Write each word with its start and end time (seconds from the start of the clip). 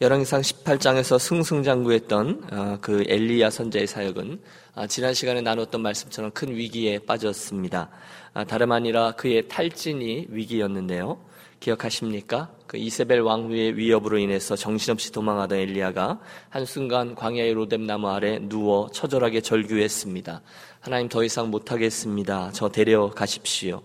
열왕기상 0.00 0.40
18장에서 0.40 1.20
승승장구했던 1.20 2.48
어, 2.50 2.78
그 2.80 3.04
엘리야 3.06 3.48
선자의 3.50 3.86
사역은 3.86 4.40
아, 4.74 4.88
지난 4.88 5.14
시간에 5.14 5.40
나눴던 5.40 5.80
말씀처럼 5.82 6.32
큰 6.32 6.48
위기에 6.52 6.98
빠졌습니다. 6.98 7.90
아, 8.32 8.42
다름 8.42 8.72
아니라 8.72 9.12
그의 9.12 9.46
탈진이 9.46 10.26
위기였는데요. 10.30 11.20
기억하십니까? 11.60 12.50
그 12.66 12.76
이세벨 12.76 13.20
왕후의 13.20 13.76
위협으로 13.76 14.18
인해서 14.18 14.56
정신없이 14.56 15.12
도망하던 15.12 15.58
엘리야가 15.58 16.18
한순간 16.48 17.14
광야의 17.14 17.54
로뎀 17.54 17.86
나무 17.86 18.08
아래 18.08 18.40
누워 18.40 18.88
처절하게 18.90 19.42
절규했습니다. 19.42 20.42
하나님 20.80 21.08
더 21.08 21.22
이상 21.22 21.52
못하겠습니다. 21.52 22.50
저 22.52 22.68
데려가십시오. 22.68 23.80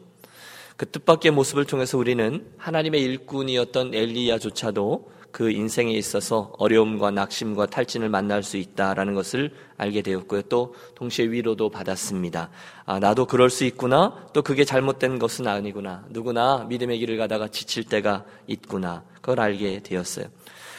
그 0.75 0.89
뜻밖의 0.89 1.31
모습을 1.31 1.65
통해서 1.65 1.99
우리는 1.99 2.47
하나님의 2.57 2.99
일꾼이었던 3.03 3.93
엘리야조차도 3.93 5.18
그 5.31 5.51
인생에 5.51 5.91
있어서 5.93 6.53
어려움과 6.57 7.11
낙심과 7.11 7.67
탈진을 7.67 8.09
만날 8.09 8.43
수 8.43 8.57
있다라는 8.57 9.13
것을 9.13 9.51
알게 9.77 10.01
되었고요. 10.01 10.43
또 10.43 10.73
동시에 10.95 11.25
위로도 11.25 11.69
받았습니다. 11.69 12.49
아, 12.85 12.99
나도 12.99 13.25
그럴 13.25 13.49
수 13.49 13.63
있구나. 13.63 14.27
또 14.33 14.41
그게 14.41 14.65
잘못된 14.65 15.19
것은 15.19 15.47
아니구나. 15.47 16.05
누구나 16.09 16.65
믿음의 16.67 16.99
길을 16.99 17.17
가다가 17.17 17.47
지칠 17.47 17.83
때가 17.83 18.25
있구나. 18.47 19.03
그걸 19.15 19.39
알게 19.39 19.81
되었어요. 19.83 20.25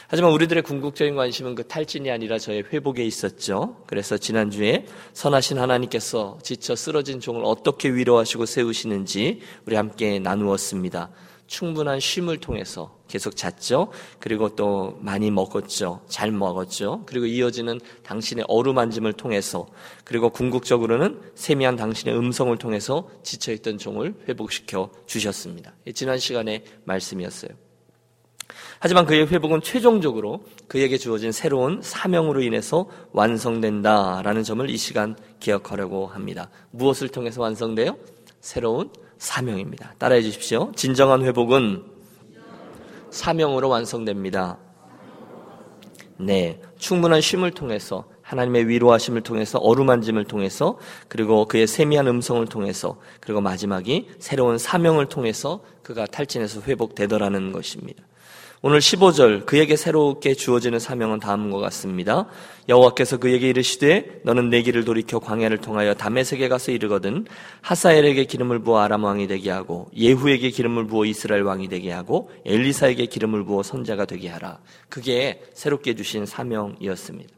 하지만 0.09 0.33
우리들의 0.33 0.65
궁극적인 0.65 1.15
관심은 1.15 1.55
그 1.55 1.69
탈진이 1.69 2.11
아니라 2.11 2.37
저의 2.37 2.65
회복에 2.73 3.05
있었죠. 3.05 3.77
그래서 3.87 4.19
지난주에 4.19 4.87
선하신 5.13 5.59
하나님께서 5.59 6.39
지쳐 6.43 6.75
쓰러진 6.75 7.21
종을 7.21 7.43
어떻게 7.45 7.95
위로하시고 7.95 8.47
세우시는지 8.47 9.41
우리 9.67 9.77
함께 9.77 10.19
나누었습니다. 10.19 11.11
충분한 11.47 12.01
쉼을 12.01 12.39
통해서 12.39 13.00
계속 13.11 13.37
잤죠. 13.37 13.89
그리고 14.21 14.55
또 14.55 14.97
많이 15.01 15.31
먹었죠. 15.31 16.01
잘 16.09 16.31
먹었죠. 16.31 17.03
그리고 17.07 17.27
이어지는 17.27 17.81
당신의 18.05 18.45
어루만짐을 18.49 19.15
통해서 19.15 19.67
그리고 20.05 20.31
궁극적으로는 20.31 21.21
세미한 21.35 21.77
당신의 21.77 22.17
음성을 22.17 22.57
통해서 22.57 23.09
지쳐있던 23.25 23.79
종을 23.79 24.15
회복시켜 24.29 24.91
주셨습니다. 25.07 25.73
지난 25.93 26.19
시간의 26.19 26.65
말씀이었어요. 26.85 27.51
하지만 28.79 29.07
그의 29.07 29.27
회복은 29.27 29.61
최종적으로 29.63 30.45
그에게 30.69 30.97
주어진 30.97 31.33
새로운 31.33 31.81
사명으로 31.83 32.43
인해서 32.43 32.89
완성된다라는 33.13 34.43
점을 34.43 34.69
이 34.71 34.77
시간 34.77 35.17
기억하려고 35.39 36.07
합니다. 36.07 36.49
무엇을 36.71 37.09
통해서 37.09 37.43
완성돼요? 37.43 37.97
새로운 38.41 38.91
사명입니다. 39.19 39.95
따라해 39.99 40.23
주십시오. 40.23 40.73
진정한 40.75 41.23
회복은 41.25 41.85
사명으로 43.11 43.69
완성됩니다. 43.69 44.59
네. 46.19 46.61
충분한 46.79 47.21
쉼을 47.21 47.53
통해서 47.53 48.05
하나님의 48.23 48.69
위로하심을 48.69 49.23
통해서 49.23 49.59
어루만짐을 49.59 50.25
통해서 50.25 50.79
그리고 51.09 51.47
그의 51.47 51.67
세미한 51.67 52.07
음성을 52.07 52.47
통해서 52.47 52.99
그리고 53.21 53.41
마지막이 53.41 54.09
새로운 54.19 54.57
사명을 54.57 55.07
통해서 55.07 55.63
그가 55.83 56.07
탈진해서 56.07 56.61
회복되더라는 56.61 57.53
것입니다. 57.53 58.05
오늘 58.63 58.81
15절 58.81 59.47
그에게 59.47 59.75
새롭게 59.75 60.35
주어지는 60.35 60.79
사명은 60.79 61.19
다음과 61.19 61.61
같습니다. 61.61 62.27
여호와께서 62.69 63.17
그에게 63.17 63.49
이르시되 63.49 64.21
너는 64.23 64.51
내 64.51 64.61
길을 64.61 64.85
돌이켜 64.85 65.19
광야를 65.19 65.59
통하여 65.59 65.95
담에색에 65.95 66.47
가서 66.49 66.71
이르거든 66.71 67.25
하사엘에게 67.63 68.27
기름을 68.27 68.59
부어 68.59 68.81
아람 68.81 69.05
왕이 69.05 69.29
되게 69.29 69.51
하고 69.51 69.89
예후에게 69.97 70.51
기름을 70.51 70.89
부어 70.89 71.07
이스라엘 71.07 71.41
왕이 71.45 71.69
되게 71.69 71.91
하고 71.91 72.31
엘리사에게 72.45 73.07
기름을 73.07 73.45
부어 73.45 73.63
선자가 73.63 74.05
되게 74.05 74.29
하라. 74.29 74.59
그게 74.91 75.43
새롭게 75.55 75.95
주신 75.95 76.27
사명이었습니다. 76.27 77.35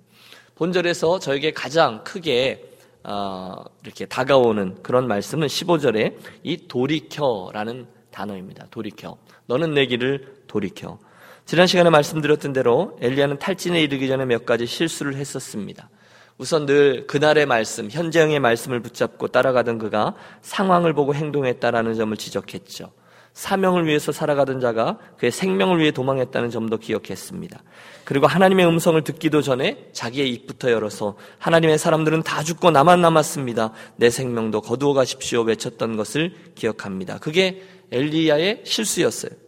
본절에서 0.56 1.20
저에게 1.20 1.52
가장 1.52 2.02
크게 2.02 2.68
어, 3.04 3.62
이렇게 3.84 4.06
다가오는 4.06 4.82
그런 4.82 5.06
말씀은 5.06 5.46
15절에 5.46 6.16
이 6.42 6.66
돌이켜라는 6.66 7.86
단어입니다. 8.10 8.66
돌이켜. 8.72 9.16
너는 9.46 9.74
내 9.74 9.86
길을 9.86 10.42
돌이켜. 10.48 10.98
지난 11.44 11.66
시간에 11.66 11.90
말씀드렸던 11.90 12.52
대로 12.52 12.96
엘리야는 13.00 13.38
탈진에 13.38 13.82
이르기 13.82 14.08
전에 14.08 14.24
몇 14.24 14.46
가지 14.46 14.66
실수를 14.66 15.16
했었습니다. 15.16 15.90
우선 16.38 16.66
늘 16.66 17.06
그날의 17.06 17.46
말씀, 17.46 17.90
현재형의 17.90 18.40
말씀을 18.40 18.80
붙잡고 18.80 19.28
따라가던 19.28 19.78
그가 19.78 20.14
상황을 20.40 20.92
보고 20.92 21.14
행동했다라는 21.14 21.94
점을 21.94 22.16
지적했죠. 22.16 22.92
사명을 23.34 23.86
위해서 23.86 24.12
살아가던 24.12 24.60
자가 24.60 24.98
그의 25.18 25.32
생명을 25.32 25.78
위해 25.78 25.90
도망했다는 25.90 26.50
점도 26.50 26.76
기억했습니다. 26.76 27.62
그리고 28.04 28.26
하나님의 28.26 28.66
음성을 28.66 29.02
듣기도 29.04 29.40
전에 29.40 29.88
자기의 29.92 30.30
입부터 30.30 30.70
열어서 30.70 31.16
하나님의 31.38 31.78
사람들은 31.78 32.24
다 32.24 32.42
죽고 32.42 32.70
나만 32.70 33.00
남았습니다. 33.00 33.72
내 33.96 34.10
생명도 34.10 34.60
거두어 34.60 34.92
가십시오 34.92 35.42
외쳤던 35.42 35.96
것을 35.96 36.34
기억합니다. 36.54 37.18
그게 37.18 37.62
엘리야의 37.90 38.62
실수였어요. 38.64 39.41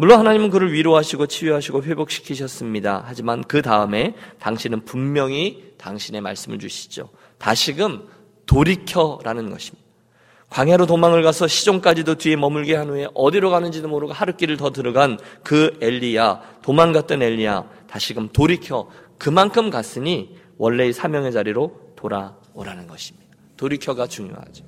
물론 0.00 0.20
하나님은 0.20 0.50
그를 0.50 0.72
위로하시고 0.72 1.26
치유하시고 1.26 1.82
회복시키셨습니다. 1.82 3.02
하지만 3.04 3.42
그 3.42 3.62
다음에 3.62 4.14
당신은 4.38 4.84
분명히 4.84 5.72
당신의 5.76 6.20
말씀을 6.20 6.60
주시죠. 6.60 7.08
다시금 7.38 8.06
돌이켜라는 8.46 9.50
것입니다. 9.50 9.84
광야로 10.50 10.86
도망을 10.86 11.24
가서 11.24 11.48
시종까지도 11.48 12.14
뒤에 12.14 12.36
머물게 12.36 12.76
한 12.76 12.90
후에 12.90 13.08
어디로 13.12 13.50
가는지도 13.50 13.88
모르고 13.88 14.12
하루길을 14.12 14.56
더 14.56 14.70
들어간 14.70 15.18
그 15.42 15.76
엘리야, 15.80 16.42
도망갔던 16.62 17.20
엘리야, 17.20 17.68
다시금 17.88 18.28
돌이켜 18.28 18.88
그만큼 19.18 19.68
갔으니 19.68 20.36
원래의 20.58 20.92
사명의 20.92 21.32
자리로 21.32 21.94
돌아오라는 21.96 22.86
것입니다. 22.86 23.26
돌이켜가 23.56 24.06
중요하죠. 24.06 24.67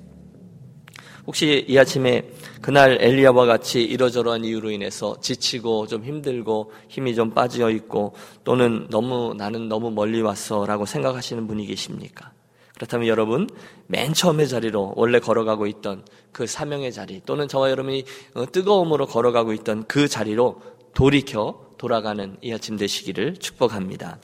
혹시 1.30 1.64
이 1.68 1.78
아침에 1.78 2.28
그날 2.60 2.98
엘리야와 3.00 3.46
같이 3.46 3.84
이러저러한 3.84 4.44
이유로 4.44 4.72
인해서 4.72 5.14
지치고 5.20 5.86
좀 5.86 6.02
힘들고 6.02 6.72
힘이 6.88 7.14
좀 7.14 7.30
빠져 7.30 7.70
있고 7.70 8.14
또는 8.42 8.88
너무 8.90 9.32
나는 9.36 9.68
너무 9.68 9.92
멀리 9.92 10.22
왔어라고 10.22 10.86
생각하시는 10.86 11.46
분이 11.46 11.66
계십니까? 11.66 12.32
그렇다면 12.74 13.06
여러분 13.06 13.48
맨 13.86 14.12
처음의 14.12 14.48
자리로 14.48 14.94
원래 14.96 15.20
걸어가고 15.20 15.68
있던 15.68 16.04
그 16.32 16.48
사명의 16.48 16.92
자리 16.92 17.22
또는 17.24 17.46
저와 17.46 17.70
여러분이 17.70 18.04
어, 18.34 18.50
뜨거움으로 18.50 19.06
걸어가고 19.06 19.52
있던 19.52 19.84
그 19.86 20.08
자리로 20.08 20.60
돌이켜 20.94 21.64
돌아가는 21.78 22.38
이 22.42 22.52
아침 22.52 22.76
되시기를 22.76 23.36
축복합니다. 23.36 24.18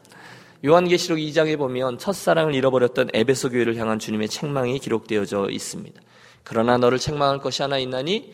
요한계시록 0.64 1.20
2장에 1.20 1.56
보면 1.56 1.98
첫사랑을 1.98 2.56
잃어버렸던 2.56 3.10
에베소 3.14 3.50
교회를 3.50 3.76
향한 3.76 4.00
주님의 4.00 4.28
책망이 4.28 4.80
기록되어져 4.80 5.50
있습니다. 5.50 6.02
그러나 6.48 6.78
너를 6.78 7.00
책망할 7.00 7.40
것이 7.40 7.62
하나 7.62 7.76
있나니 7.76 8.32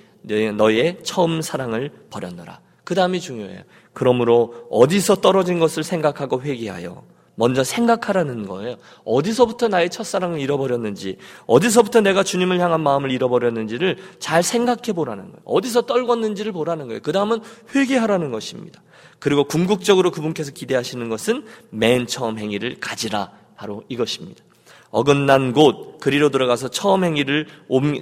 너의 0.56 0.98
처음 1.02 1.40
사랑을 1.40 1.90
버렸노라. 2.10 2.60
그 2.84 2.94
다음이 2.94 3.20
중요해요. 3.20 3.62
그러므로 3.94 4.66
어디서 4.70 5.16
떨어진 5.16 5.58
것을 5.58 5.82
생각하고 5.82 6.42
회개하여 6.42 7.04
먼저 7.36 7.64
생각하라는 7.64 8.46
거예요. 8.46 8.76
어디서부터 9.06 9.68
나의 9.68 9.88
첫사랑을 9.88 10.40
잃어버렸는지, 10.40 11.16
어디서부터 11.46 12.02
내가 12.02 12.22
주님을 12.22 12.60
향한 12.60 12.82
마음을 12.82 13.10
잃어버렸는지를 13.10 13.96
잘 14.18 14.42
생각해 14.42 14.92
보라는 14.94 15.24
거예요. 15.24 15.40
어디서 15.46 15.86
떨궜는지를 15.86 16.52
보라는 16.52 16.88
거예요. 16.88 17.00
그 17.00 17.12
다음은 17.12 17.40
회개하라는 17.74 18.30
것입니다. 18.30 18.82
그리고 19.18 19.44
궁극적으로 19.44 20.10
그분께서 20.10 20.52
기대하시는 20.52 21.08
것은 21.08 21.46
맨 21.70 22.06
처음 22.06 22.38
행위를 22.38 22.76
가지라. 22.78 23.30
바로 23.56 23.82
이것입니다. 23.88 24.44
어긋난 24.92 25.52
곳 25.54 25.98
그리로 26.00 26.28
들어가서 26.28 26.68
처음 26.68 27.02
행위를 27.02 27.46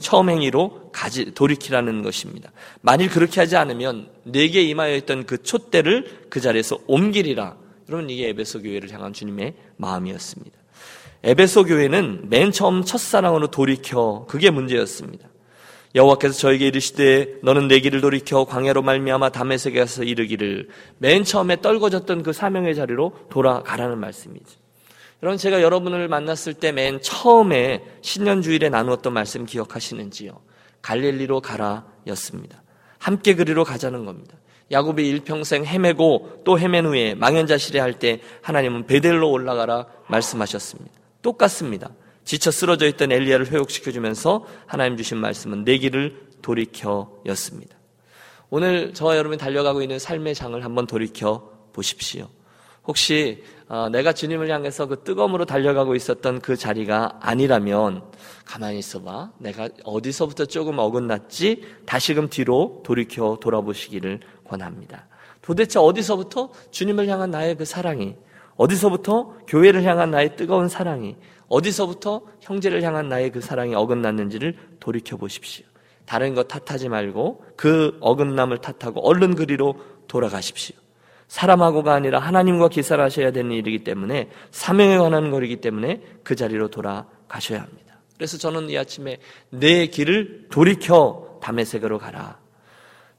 처음 0.01 0.28
행위로 0.28 0.91
가지 0.93 1.33
돌이키라는 1.33 2.03
것입니다. 2.03 2.51
만일 2.81 3.09
그렇게 3.09 3.41
하지 3.41 3.56
않으면 3.56 4.09
내게 4.25 4.62
임하여 4.62 4.97
있던 4.97 5.25
그 5.25 5.43
촛대를 5.43 6.27
그 6.28 6.41
자리에서 6.41 6.78
옮기리라. 6.89 7.56
여러분 7.89 8.10
이게 8.10 8.28
에베소 8.28 8.63
교회를 8.63 8.91
향한 8.92 9.13
주님의 9.13 9.54
마음이었습니다. 9.77 10.59
에베소 11.22 11.65
교회는 11.65 12.28
맨 12.28 12.51
처음 12.51 12.83
첫사랑으로 12.83 13.48
돌이켜 13.48 14.27
그게 14.28 14.51
문제였습니다. 14.51 15.28
여호와께서 15.95 16.34
저에게 16.34 16.66
이르시되 16.66 17.39
너는 17.43 17.69
내 17.69 17.78
길을 17.78 18.01
돌이켜 18.01 18.45
광야로 18.45 18.83
말미암아 18.83 19.31
담에색에 19.31 19.75
가서 19.78 20.03
이르기를 20.03 20.69
맨 20.98 21.22
처음에 21.22 21.60
떨궈졌던 21.60 22.25
그 22.25 22.33
사명의 22.33 22.75
자리로 22.75 23.13
돌아가라는 23.31 23.98
말씀이죠. 23.98 24.59
여러분 25.22 25.37
제가 25.39 25.63
여러분을 25.63 26.09
만났을 26.09 26.55
때 26.55 26.72
맨 26.72 27.01
처음에 27.03 27.84
신년 28.03 28.43
주일에 28.43 28.69
나누었던 28.69 29.13
말씀 29.13 29.45
기억하시는지요? 29.45 30.41
갈릴리로 30.83 31.41
가라였습니다. 31.41 32.63
함께 32.99 33.34
그리로 33.34 33.65
가자는 33.65 34.05
겁니다. 34.05 34.37
야곱이 34.71 35.07
일평생 35.09 35.65
헤매고 35.67 36.43
또 36.45 36.59
헤맨 36.59 36.87
후에 36.87 37.15
망연자실해 37.17 37.81
할 37.81 37.95
때 37.99 38.21
하나님은 38.43 38.87
베델로 38.87 39.31
올라가라 39.31 39.87
말씀하셨습니다. 40.09 40.93
똑같습니다. 41.22 41.91
지쳐 42.25 42.51
쓰러져 42.51 42.87
있던 42.87 43.11
엘리야를 43.13 43.47
회복시켜 43.51 43.91
주면서 43.91 44.47
하나님 44.67 44.97
주신 44.97 45.19
말씀은 45.19 45.65
내 45.65 45.78
길을 45.78 46.28
돌이켜였습니다. 46.43 47.77
오늘 48.49 48.95
저와 48.95 49.17
여러분이 49.17 49.39
달려가고 49.39 49.83
있는 49.83 49.99
삶의 49.99 50.34
장을 50.34 50.63
한번 50.65 50.87
돌이켜 50.87 51.51
보십시오. 51.72 52.28
혹시 52.87 53.43
어, 53.59 53.59
내가 53.93 54.13
주님을 54.13 54.51
향해서 54.51 54.87
그 54.87 55.05
뜨거움으로 55.05 55.45
달려가고 55.45 55.95
있었던 55.95 56.41
그 56.41 56.57
자리가 56.57 57.19
아니라면 57.21 58.03
가만히 58.45 58.81
있어봐. 58.81 59.31
내가 59.39 59.69
어디서부터 59.84 60.47
조금 60.47 60.78
어긋났지? 60.78 61.63
다시금 61.87 62.28
뒤로 62.28 62.81
돌이켜 62.84 63.39
돌아보시기를 63.41 64.21
권합니다. 64.45 65.07
도대체 65.41 65.78
어디서부터 65.78 66.51
주님을 66.72 67.07
향한 67.07 67.31
나의 67.31 67.57
그 67.57 67.65
사랑이, 67.65 68.17
어디서부터 68.57 69.37
교회를 69.47 69.84
향한 69.84 70.11
나의 70.11 70.37
뜨거운 70.37 70.69
사랑이, 70.69 71.17
어디서부터 71.47 72.22
형제를 72.41 72.83
향한 72.83 73.09
나의 73.09 73.31
그 73.31 73.41
사랑이 73.41 73.75
어긋났는지를 73.75 74.57
돌이켜 74.81 75.17
보십시오. 75.17 75.65
다른 76.07 76.34
거 76.34 76.43
탓하지 76.43 76.89
말고 76.89 77.45
그 77.57 77.97
어긋남을 78.01 78.59
탓하고 78.59 79.07
얼른 79.07 79.37
그리로 79.37 79.77
돌아가십시오. 80.09 80.77
사람하고가 81.30 81.94
아니라 81.94 82.18
하나님과 82.18 82.68
기사를 82.68 83.03
하셔야 83.03 83.30
되는 83.30 83.53
일이기 83.53 83.84
때문에 83.84 84.30
사명에 84.50 84.98
관한 84.98 85.30
거이기 85.30 85.60
때문에 85.60 86.03
그 86.24 86.34
자리로 86.34 86.68
돌아가셔야 86.68 87.62
합니다. 87.62 88.00
그래서 88.16 88.36
저는 88.36 88.68
이 88.68 88.77
아침에 88.77 89.18
내 89.48 89.86
길을 89.86 90.48
돌이켜 90.50 91.38
담에색으로 91.41 91.98
가라. 91.98 92.41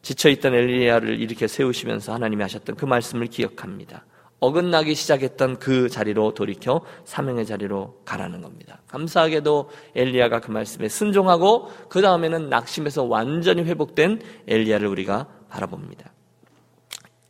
지쳐있던 0.02 0.54
엘리야를 0.54 1.22
이렇게 1.22 1.48
세우시면서 1.48 2.14
하나님이 2.14 2.42
하셨던 2.42 2.76
그 2.76 2.84
말씀을 2.84 3.28
기억합니다. 3.28 4.06
어긋나기 4.42 4.94
시작했던 4.94 5.60
그 5.60 5.88
자리로 5.88 6.34
돌이켜 6.34 6.82
사명의 7.06 7.46
자리로 7.46 8.02
가라는 8.04 8.42
겁니다. 8.42 8.82
감사하게도 8.88 9.70
엘리야가 9.96 10.42
그 10.42 10.52
말씀에 10.52 10.90
순종하고 10.90 11.72
그 11.88 12.02
다음에는 12.02 12.50
낙심에서 12.50 13.04
완전히 13.04 13.64
회복된 13.64 14.22
엘리야를 14.48 14.88
우리가 14.88 15.28
바라봅니다. 15.48 16.12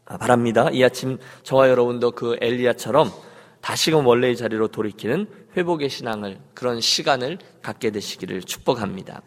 아, 0.06 0.18
바랍니다. 0.18 0.70
이 0.72 0.84
아침 0.84 1.18
저와 1.44 1.70
여러분도 1.70 2.12
그 2.12 2.38
엘리야처럼 2.42 3.12
다시금 3.62 4.06
원래의 4.06 4.36
자리로 4.36 4.70
돌이키는 4.70 5.28
회복의 5.56 5.90
신앙을 5.90 6.40
그런 6.54 6.82
시간을 6.82 7.38
갖게 7.62 7.92
되시기를 7.92 8.42
축복합니다. 8.42 9.22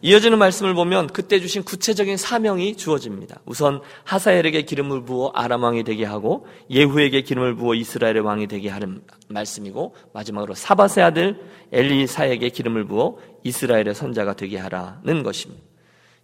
이어지는 0.00 0.38
말씀을 0.38 0.74
보면 0.74 1.08
그때 1.08 1.40
주신 1.40 1.64
구체적인 1.64 2.16
사명이 2.16 2.76
주어집니다. 2.76 3.40
우선 3.44 3.80
하사엘에게 4.04 4.62
기름을 4.62 5.04
부어 5.04 5.32
아람 5.34 5.64
왕이 5.64 5.82
되게 5.82 6.04
하고 6.04 6.46
예후에게 6.70 7.22
기름을 7.22 7.56
부어 7.56 7.74
이스라엘의 7.74 8.20
왕이 8.20 8.46
되게 8.46 8.68
하는 8.68 9.02
말씀이고 9.28 9.96
마지막으로 10.14 10.54
사바세 10.54 11.02
아들 11.02 11.40
엘리사에게 11.72 12.50
기름을 12.50 12.84
부어 12.86 13.18
이스라엘의 13.42 13.94
선자가 13.94 14.34
되게 14.34 14.56
하라는 14.58 15.24
것입니다. 15.24 15.67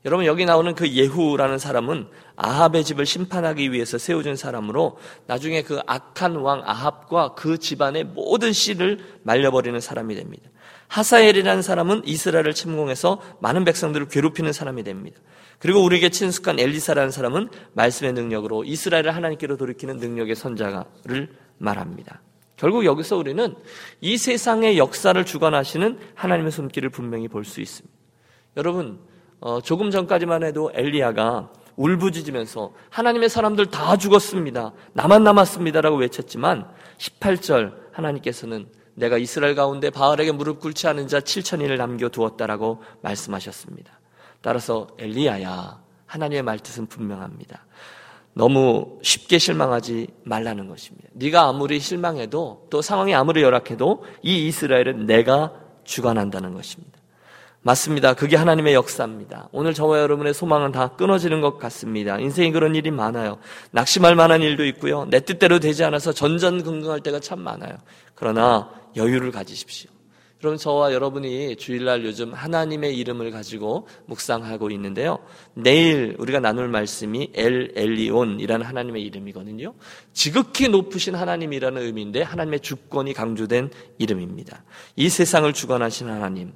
여러분 0.05 0.27
여기 0.27 0.45
나오는 0.45 0.75
그 0.75 0.89
예후라는 0.89 1.59
사람은 1.59 2.09
아합의 2.37 2.85
집을 2.85 3.07
심판하기 3.07 3.73
위해서 3.73 3.97
세워진 3.97 4.37
사람으로 4.37 4.99
나중에 5.27 5.63
그 5.63 5.81
악한 5.87 6.37
왕 6.37 6.63
아합과 6.65 7.35
그 7.35 7.57
집안의 7.59 8.05
모든 8.05 8.53
씨를 8.53 8.99
말려버리는 9.23 9.79
사람이 9.81 10.15
됩니다. 10.15 10.51
하사엘이라는 10.89 11.63
사람은 11.63 12.03
이스라엘을 12.05 12.53
침공해서 12.53 13.21
많은 13.41 13.65
백성들을 13.65 14.09
괴롭히는 14.09 14.53
사람이 14.53 14.83
됩니다. 14.85 15.21
그리고 15.59 15.83
우리에게 15.83 16.11
친숙한 16.11 16.61
엘리사라는 16.61 17.11
사람은 17.11 17.49
말씀의 17.73 18.13
능력으로 18.13 18.65
이스라엘을 18.65 19.15
하나님께로 19.17 19.57
돌이키는 19.57 19.97
능력의 19.97 20.35
선자를 20.35 21.31
말합니다. 21.57 22.21
결국 22.57 22.85
여기서 22.85 23.17
우리는 23.17 23.55
이 24.03 24.19
세상의 24.19 24.77
역사를 24.77 25.25
주관하시는 25.25 25.99
하나님의 26.15 26.53
손길을 26.53 26.91
분명히 26.91 27.29
볼 27.29 27.45
수 27.45 27.63
있습니다. 27.63 27.95
여러분, 28.59 29.01
어, 29.45 29.61
조금 29.61 29.91
전까지만 29.91 30.43
해도 30.43 30.71
엘리야가 30.73 31.51
울부짖으면서 31.77 32.73
하나님의 32.89 33.29
사람들 33.29 33.67
다 33.67 33.95
죽었습니다. 33.99 34.73
나만 34.95 35.23
남았습니다라고 35.23 35.99
외쳤지만 35.99 36.67
18절 36.97 37.75
하나님께서는 37.93 38.67
내가 38.95 39.19
이스라엘 39.19 39.55
가운데 39.55 39.91
바알에게 39.91 40.33
무릎 40.33 40.61
꿇지 40.61 40.89
않은 40.89 41.09
자 41.09 41.21
7천인을 41.21 41.77
남겨 41.77 42.09
두었다라고 42.09 42.83
말씀하셨습니다. 43.03 44.01
따라서 44.41 44.87
엘리야야 44.99 45.79
하나님의 46.07 46.43
말뜻은 46.43 46.87
분명합니다. 46.87 47.67
너무 48.33 48.99
쉽게 49.03 49.37
실망하지 49.37 50.07
말라는 50.23 50.69
것입니다. 50.69 51.11
네가 51.13 51.49
아무리 51.49 51.81
실망해도 51.81 52.69
또 52.71 52.81
상황이 52.81 53.15
아무리 53.15 53.43
열악해도 53.43 54.05
이 54.23 54.47
이스라엘은 54.47 55.05
내가 55.05 55.53
주관한다는 55.85 56.55
것입니다. 56.55 57.04
맞습니다. 57.65 58.13
그게 58.13 58.37
하나님의 58.37 58.75
역사입니다. 58.75 59.49
오늘 59.51 59.73
저와 59.73 59.99
여러분의 60.01 60.35
소망은 60.35 60.71
다 60.71 60.89
끊어지는 60.89 61.41
것 61.41 61.59
같습니다. 61.59 62.19
인생이 62.19 62.53
그런 62.53 62.75
일이 62.75 62.91
많아요. 62.91 63.39
낙심할 63.71 64.15
만한 64.15 64.43
일도 64.43 64.67
있고요. 64.67 65.07
내 65.07 65.21
뜻대로 65.21 65.59
되지 65.59 65.83
않아서 65.83 66.13
전전긍긍할 66.13 67.01
때가 67.01 67.21
참 67.21 67.41
많아요. 67.41 67.79
그러나 68.15 68.71
여유를 68.97 69.33
가지십시오. 69.33 69.91
여러분 70.43 70.59
저와 70.59 70.93
여러분이 70.93 71.57
주일날 71.57 72.05
요즘 72.05 72.35
하나님의 72.35 72.99
이름을 72.99 73.31
가지고 73.31 73.89
묵상하고 74.05 74.71
있는데요. 74.73 75.21
내일 75.55 76.17
우리가 76.19 76.39
나눌 76.41 76.69
말씀이 76.69 77.31
엘 77.33 77.73
엘리온이라는 77.75 78.67
하나님의 78.67 79.03
이름이거든요. 79.05 79.73
지극히 80.13 80.69
높으신 80.69 81.15
하나님이라는 81.15 81.81
의미인데 81.81 82.21
하나님의 82.21 82.61
주권이 82.61 83.15
강조된 83.15 83.71
이름입니다. 83.97 84.65
이 84.97 85.09
세상을 85.09 85.51
주관하신 85.51 86.11
하나님, 86.11 86.53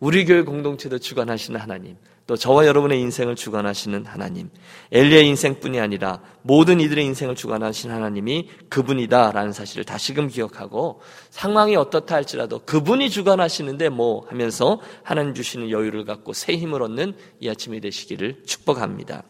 우리 0.00 0.24
교회 0.24 0.40
공동체도 0.42 0.98
주관하시는 0.98 1.60
하나님, 1.60 1.96
또 2.26 2.34
저와 2.34 2.66
여러분의 2.66 2.98
인생을 3.00 3.36
주관하시는 3.36 4.06
하나님, 4.06 4.48
엘리의 4.92 5.26
인생뿐이 5.28 5.78
아니라 5.78 6.22
모든 6.40 6.80
이들의 6.80 7.04
인생을 7.04 7.34
주관하시는 7.34 7.94
하나님이 7.94 8.48
그분이다라는 8.70 9.52
사실을 9.52 9.84
다시금 9.84 10.28
기억하고 10.28 11.02
상황이 11.28 11.76
어떻다 11.76 12.14
할지라도 12.14 12.60
그분이 12.60 13.10
주관하시는데 13.10 13.90
뭐 13.90 14.26
하면서 14.28 14.80
하나님 15.02 15.34
주시는 15.34 15.70
여유를 15.70 16.06
갖고 16.06 16.32
새 16.32 16.56
힘을 16.56 16.82
얻는 16.82 17.14
이 17.40 17.50
아침이 17.50 17.80
되시기를 17.80 18.44
축복합니다. 18.46 19.22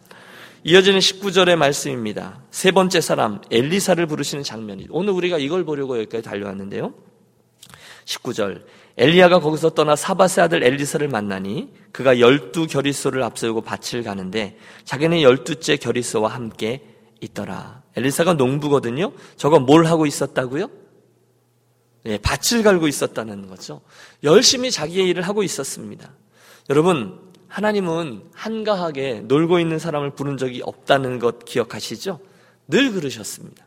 이어지는 0.62 1.00
19절의 1.00 1.56
말씀입니다. 1.56 2.42
세 2.50 2.70
번째 2.70 3.00
사람 3.00 3.40
엘리사를 3.50 4.06
부르시는 4.06 4.44
장면이 4.44 4.86
오늘 4.90 5.14
우리가 5.14 5.38
이걸 5.38 5.64
보려고 5.64 5.98
여기까지 5.98 6.22
달려왔는데요. 6.22 6.92
19절 8.04 8.62
엘리야가 9.00 9.40
거기서 9.40 9.70
떠나 9.70 9.96
사바세 9.96 10.42
아들 10.42 10.62
엘리사를 10.62 11.08
만나니 11.08 11.72
그가 11.90 12.20
열두 12.20 12.66
결의소를 12.66 13.22
앞세우고 13.22 13.62
밭을 13.62 14.02
가는데 14.02 14.58
자기는 14.84 15.22
열두째 15.22 15.76
결의소와 15.76 16.28
함께 16.28 16.84
있더라. 17.22 17.82
엘리사가 17.96 18.34
농부거든요. 18.34 19.12
저거 19.38 19.58
뭘 19.58 19.86
하고 19.86 20.04
있었다고요? 20.04 20.68
네, 22.04 22.18
밭을 22.18 22.62
갈고 22.62 22.88
있었다는 22.88 23.48
거죠. 23.48 23.80
열심히 24.22 24.70
자기의 24.70 25.08
일을 25.08 25.22
하고 25.22 25.42
있었습니다. 25.42 26.12
여러분, 26.68 27.18
하나님은 27.48 28.24
한가하게 28.34 29.20
놀고 29.20 29.60
있는 29.60 29.78
사람을 29.78 30.10
부른 30.10 30.36
적이 30.36 30.60
없다는 30.62 31.18
것 31.20 31.46
기억하시죠? 31.46 32.20
늘 32.68 32.92
그러셨습니다. 32.92 33.64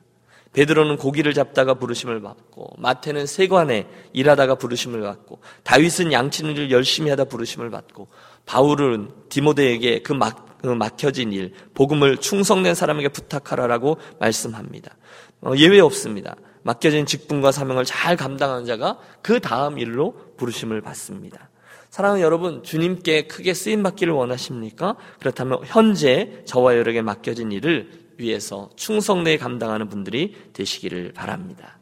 베드로는 0.54 0.98
고기를 0.98 1.34
잡다가 1.34 1.74
부르심을 1.74 2.22
받고 2.22 2.76
마태는 2.78 3.26
세관에 3.26 3.88
일하다가 4.14 4.56
부르심을 4.56 5.02
받고 5.02 5.40
다윗은 5.64 6.12
양치는 6.12 6.56
일 6.56 6.72
열심히 6.72 7.10
하다 7.10 7.26
부르심을 7.26 7.70
받고 7.70 8.08
바울은 8.46 9.10
디모데에게 9.30 10.02
그, 10.04 10.14
막, 10.14 10.60
그 10.62 10.68
막혀진 10.68 11.34
일 11.34 11.54
복음을 11.74 12.18
충성된 12.18 12.76
사람에게 12.76 13.10
부탁하라라고 13.10 13.98
말씀합니다. 14.20 14.96
어, 15.42 15.54
예외 15.58 15.80
없습니다. 15.80 16.36
맡겨진 16.64 17.06
직분과 17.06 17.52
사명을 17.52 17.84
잘 17.84 18.16
감당하는 18.16 18.66
자가 18.66 18.98
그 19.22 19.40
다음 19.40 19.78
일로 19.78 20.16
부르심을 20.38 20.82
받습니다. 20.82 21.50
사랑하는 21.90 22.24
여러분, 22.24 22.64
주님께 22.64 23.28
크게 23.28 23.54
쓰임 23.54 23.84
받기를 23.84 24.14
원하십니까? 24.14 24.96
그렇다면 25.20 25.60
현재 25.66 26.42
저와 26.46 26.76
여러에게 26.76 27.04
맡겨진 27.04 27.52
일을 27.52 28.03
위해서 28.18 28.70
충성내 28.76 29.38
감당하는 29.38 29.90
분들이 29.90 30.36
되시기를 30.54 31.14
바랍니다. 31.14 31.80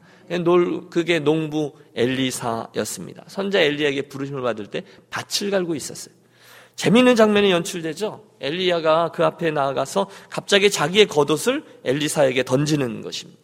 그게 0.90 1.18
농부 1.18 1.72
엘리사였습니다. 1.94 3.24
선자 3.26 3.60
엘리야에게 3.60 4.02
부르심을 4.02 4.42
받을 4.42 4.66
때 4.66 4.82
밭을 5.10 5.50
갈고 5.50 5.74
있었어요. 5.74 6.14
재미있는 6.74 7.16
장면이 7.16 7.50
연출되죠. 7.50 8.24
엘리야가 8.40 9.12
그 9.12 9.24
앞에 9.24 9.50
나아가서 9.50 10.08
갑자기 10.30 10.70
자기의 10.70 11.06
겉옷을 11.06 11.64
엘리사에게 11.84 12.44
던지는 12.44 13.02
것입니다. 13.02 13.40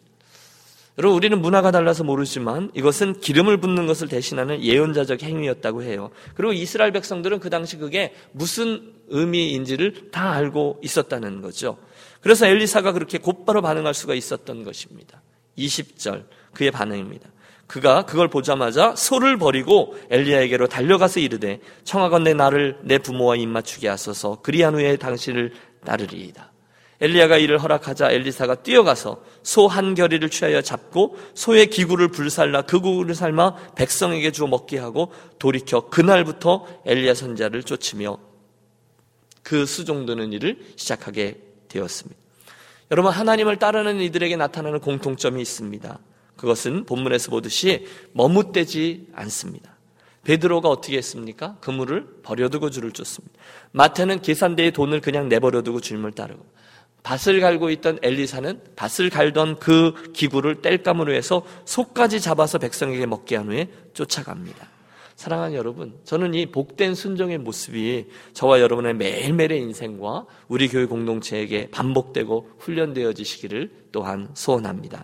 여러분 0.97 1.15
우리는 1.15 1.39
문화가 1.39 1.71
달라서 1.71 2.03
모르지만 2.03 2.71
이것은 2.73 3.21
기름을 3.21 3.57
붓는 3.61 3.87
것을 3.87 4.09
대신하는 4.09 4.61
예언자적 4.61 5.23
행위였다고 5.23 5.83
해요. 5.83 6.09
그리고 6.33 6.51
이스라엘 6.51 6.91
백성들은 6.91 7.39
그 7.39 7.49
당시 7.49 7.77
그게 7.77 8.13
무슨 8.33 8.91
의미인지를 9.07 10.09
다 10.11 10.33
알고 10.33 10.79
있었다는 10.83 11.41
거죠. 11.41 11.77
그래서 12.21 12.45
엘리사가 12.45 12.91
그렇게 12.91 13.17
곧바로 13.17 13.61
반응할 13.61 13.93
수가 13.93 14.13
있었던 14.13 14.63
것입니다. 14.63 15.21
20절 15.57 16.25
그의 16.53 16.71
반응입니다. 16.71 17.29
그가 17.67 18.03
그걸 18.03 18.29
보자마자 18.29 18.95
소를 18.95 19.37
버리고 19.37 19.95
엘리야에게로 20.09 20.67
달려가서 20.67 21.19
이르되 21.19 21.59
청하건대 21.83 22.33
나를 22.33 22.79
내 22.81 22.97
부모와 22.97 23.35
입맞추게 23.35 23.87
하소서 23.87 24.41
그리한 24.41 24.73
후에 24.73 24.97
당신을 24.97 25.53
따르리이다. 25.85 26.51
엘리야가 27.01 27.37
이를 27.37 27.59
허락하자 27.59 28.11
엘리사가 28.11 28.55
뛰어가서 28.55 29.23
소 29.43 29.67
한 29.67 29.93
결의를 29.93 30.29
취하여 30.29 30.61
잡고 30.61 31.17
소의 31.33 31.67
기구를 31.67 32.09
불살라 32.09 32.63
그 32.63 32.81
구를 32.81 33.15
삶아 33.15 33.73
백성에게 33.75 34.31
주어 34.31 34.47
먹게 34.47 34.79
하고 34.79 35.13
돌이켜 35.37 35.89
그날부터 35.89 36.65
엘리야 36.85 37.13
선자를 37.13 37.63
쫓으며 37.63 38.17
그 39.43 39.65
수종드는 39.65 40.33
일을 40.33 40.59
시작하게 40.75 41.48
되었습니다. 41.69 42.19
여러분 42.91 43.11
하나님을 43.11 43.57
따르는 43.57 44.01
이들에게 44.01 44.35
나타나는 44.35 44.79
공통점이 44.79 45.41
있습니다. 45.41 45.99
그것은 46.35 46.85
본문에서 46.85 47.31
보듯이 47.31 47.85
머뭇대지 48.13 49.07
않습니다. 49.13 49.77
베드로가 50.23 50.69
어떻게 50.69 50.97
했습니까? 50.97 51.57
그물을 51.61 52.05
버려두고 52.23 52.69
줄을 52.69 52.91
쫓습니다. 52.91 53.35
마태는 53.71 54.21
계산대에 54.21 54.71
돈을 54.71 55.01
그냥 55.01 55.29
내버려두고 55.29 55.79
줄을 55.79 56.11
따르고 56.11 56.45
밭을 57.03 57.39
갈고 57.39 57.69
있던 57.71 57.99
엘리사는 58.01 58.61
밭을 58.75 59.09
갈던 59.09 59.59
그 59.59 60.11
기구를 60.13 60.61
뗄감으로 60.61 61.13
해서 61.13 61.43
속까지 61.65 62.19
잡아서 62.19 62.57
백성에게 62.57 63.05
먹게 63.05 63.37
한 63.37 63.47
후에 63.47 63.69
쫓아갑니다. 63.93 64.78
사랑하는 65.19 65.53
여러분, 65.53 65.99
저는 66.05 66.33
이 66.33 66.45
복된 66.45 66.95
순종의 66.95 67.39
모습이 67.39 68.07
저와 68.31 68.61
여러분의 68.61 68.93
매일매일의 68.93 69.59
인생과 69.59 70.25
우리 70.47 70.69
교회 70.69 70.85
공동체에게 70.85 71.71
반복되고 71.71 72.51
훈련되어지시기를 72.57 73.69
또한 73.91 74.29
소원합니다. 74.33 75.03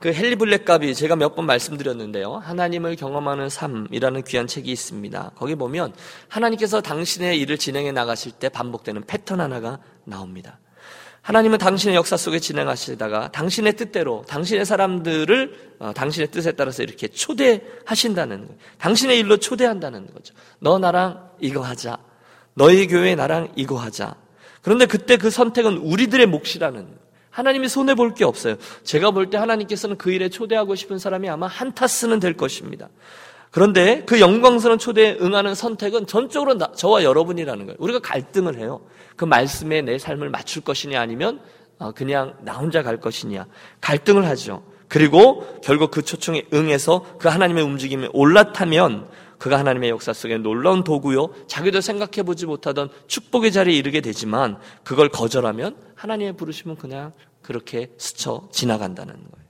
그 0.00 0.08
헨리 0.08 0.34
블랙갑이 0.34 0.96
제가 0.96 1.14
몇 1.14 1.36
번 1.36 1.46
말씀드렸는데요. 1.46 2.38
하나님을 2.38 2.96
경험하는 2.96 3.50
삶이라는 3.50 4.24
귀한 4.24 4.48
책이 4.48 4.72
있습니다. 4.72 5.30
거기 5.36 5.54
보면 5.54 5.94
하나님께서 6.26 6.80
당신의 6.80 7.38
일을 7.38 7.58
진행해 7.58 7.92
나가실 7.92 8.32
때 8.32 8.48
반복되는 8.48 9.04
패턴 9.06 9.40
하나가 9.40 9.78
나옵니다. 10.02 10.58
하나님은 11.26 11.58
당신의 11.58 11.96
역사 11.96 12.16
속에 12.16 12.38
진행하시다가 12.38 13.32
당신의 13.32 13.72
뜻대로 13.72 14.24
당신의 14.28 14.64
사람들을 14.64 15.74
어, 15.80 15.92
당신의 15.92 16.30
뜻에 16.30 16.52
따라서 16.52 16.84
이렇게 16.84 17.08
초대하신다는 17.08 18.46
거예요. 18.46 18.54
당신의 18.78 19.18
일로 19.18 19.36
초대한다는 19.38 20.06
거죠. 20.14 20.34
너 20.60 20.78
나랑 20.78 21.30
이거 21.40 21.62
하자. 21.62 21.98
너희 22.54 22.86
교회 22.86 23.16
나랑 23.16 23.48
이거 23.56 23.76
하자. 23.76 24.14
그런데 24.62 24.86
그때 24.86 25.16
그 25.16 25.30
선택은 25.30 25.78
우리들의 25.78 26.26
몫이라는 26.26 26.84
거예요. 26.84 26.98
하나님이 27.30 27.68
손해 27.68 27.96
볼 27.96 28.14
게 28.14 28.24
없어요. 28.24 28.54
제가 28.84 29.10
볼 29.10 29.28
때 29.28 29.36
하나님께서는 29.36 29.98
그 29.98 30.12
일에 30.12 30.28
초대하고 30.28 30.76
싶은 30.76 31.00
사람이 31.00 31.28
아마 31.28 31.48
한타스는 31.48 32.20
될 32.20 32.36
것입니다. 32.36 32.88
그런데 33.56 34.02
그 34.04 34.20
영광스러운 34.20 34.78
초대에 34.78 35.16
응하는 35.18 35.54
선택은 35.54 36.06
전적으로 36.06 36.58
나, 36.58 36.70
저와 36.72 37.02
여러분이라는 37.02 37.64
거예요. 37.64 37.76
우리가 37.80 38.00
갈등을 38.00 38.58
해요. 38.58 38.82
그 39.16 39.24
말씀에 39.24 39.80
내 39.80 39.96
삶을 39.98 40.28
맞출 40.28 40.60
것이냐 40.60 41.00
아니면 41.00 41.40
어, 41.78 41.92
그냥 41.92 42.34
나 42.42 42.52
혼자 42.52 42.82
갈 42.82 43.00
것이냐 43.00 43.46
갈등을 43.80 44.26
하죠. 44.26 44.62
그리고 44.88 45.58
결국 45.64 45.90
그 45.90 46.02
초청에 46.02 46.44
응해서 46.52 47.16
그 47.18 47.28
하나님의 47.28 47.64
움직임에 47.64 48.10
올라타면 48.12 49.08
그가 49.38 49.58
하나님의 49.58 49.88
역사 49.88 50.12
속에 50.12 50.36
놀라운 50.36 50.84
도구요. 50.84 51.30
자기도 51.46 51.80
생각해 51.80 52.24
보지 52.26 52.44
못하던 52.44 52.90
축복의 53.06 53.52
자리에 53.52 53.74
이르게 53.74 54.02
되지만 54.02 54.58
그걸 54.84 55.08
거절하면 55.08 55.76
하나님의 55.94 56.34
부르심은 56.34 56.76
그냥 56.76 57.14
그렇게 57.40 57.90
스쳐 57.96 58.50
지나간다는 58.52 59.14
거예요. 59.14 59.45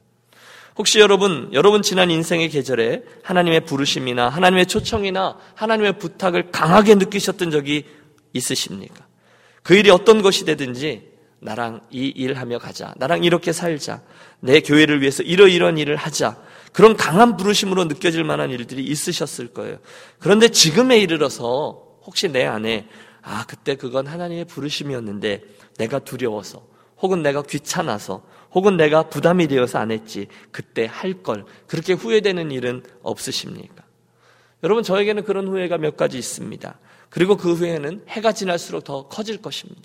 혹시 0.78 1.00
여러분, 1.00 1.48
여러분 1.52 1.82
지난 1.82 2.10
인생의 2.10 2.50
계절에 2.50 3.02
하나님의 3.22 3.60
부르심이나 3.64 4.28
하나님의 4.28 4.66
초청이나 4.66 5.38
하나님의 5.54 5.98
부탁을 5.98 6.50
강하게 6.50 6.96
느끼셨던 6.96 7.50
적이 7.50 7.84
있으십니까? 8.34 9.06
그 9.62 9.74
일이 9.74 9.90
어떤 9.90 10.22
것이 10.22 10.44
되든지 10.44 11.14
나랑 11.40 11.80
이 11.90 12.12
일 12.16 12.34
하며 12.34 12.58
가자. 12.58 12.92
나랑 12.96 13.24
이렇게 13.24 13.52
살자. 13.52 14.02
내 14.40 14.60
교회를 14.60 15.00
위해서 15.00 15.22
이러이러한 15.22 15.78
일을 15.78 15.96
하자. 15.96 16.36
그런 16.72 16.96
강한 16.96 17.36
부르심으로 17.36 17.84
느껴질 17.84 18.24
만한 18.24 18.50
일들이 18.50 18.84
있으셨을 18.84 19.48
거예요. 19.48 19.78
그런데 20.18 20.48
지금에 20.48 20.98
이르러서 20.98 21.82
혹시 22.04 22.28
내 22.28 22.44
안에 22.44 22.86
아, 23.22 23.44
그때 23.48 23.74
그건 23.76 24.06
하나님의 24.06 24.44
부르심이었는데 24.44 25.42
내가 25.78 25.98
두려워서 26.00 26.66
혹은 27.00 27.22
내가 27.22 27.42
귀찮아서 27.42 28.22
혹은 28.56 28.78
내가 28.78 29.02
부담이 29.02 29.48
되어서 29.48 29.78
안 29.78 29.90
했지. 29.90 30.28
그때 30.50 30.88
할 30.90 31.22
걸. 31.22 31.44
그렇게 31.66 31.92
후회되는 31.92 32.50
일은 32.50 32.82
없으십니까? 33.02 33.84
여러분, 34.62 34.82
저에게는 34.82 35.24
그런 35.24 35.46
후회가 35.46 35.76
몇 35.76 35.98
가지 35.98 36.16
있습니다. 36.16 36.78
그리고 37.10 37.36
그 37.36 37.52
후에는 37.52 38.04
해가 38.08 38.32
지날수록 38.32 38.82
더 38.84 39.08
커질 39.08 39.42
것입니다. 39.42 39.82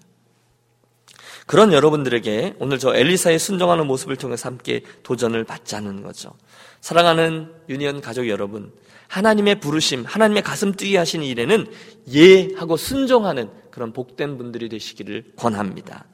그런 1.47 1.73
여러분들에게 1.73 2.55
오늘 2.59 2.79
저 2.79 2.95
엘리사의 2.95 3.39
순종하는 3.39 3.87
모습을 3.87 4.15
통해서 4.15 4.47
함께 4.47 4.83
도전을 5.03 5.43
받자는 5.43 6.01
거죠. 6.01 6.31
사랑하는 6.79 7.51
유니언 7.67 7.99
가족 7.99 8.29
여러분, 8.29 8.71
하나님의 9.09 9.59
부르심, 9.59 10.05
하나님의 10.05 10.43
가슴 10.43 10.71
뛰게 10.71 10.97
하신 10.97 11.23
일에는 11.23 11.67
예하고 12.09 12.77
순종하는 12.77 13.49
그런 13.69 13.91
복된 13.91 14.37
분들이 14.37 14.69
되시기를 14.69 15.33
권합니다. 15.35 16.05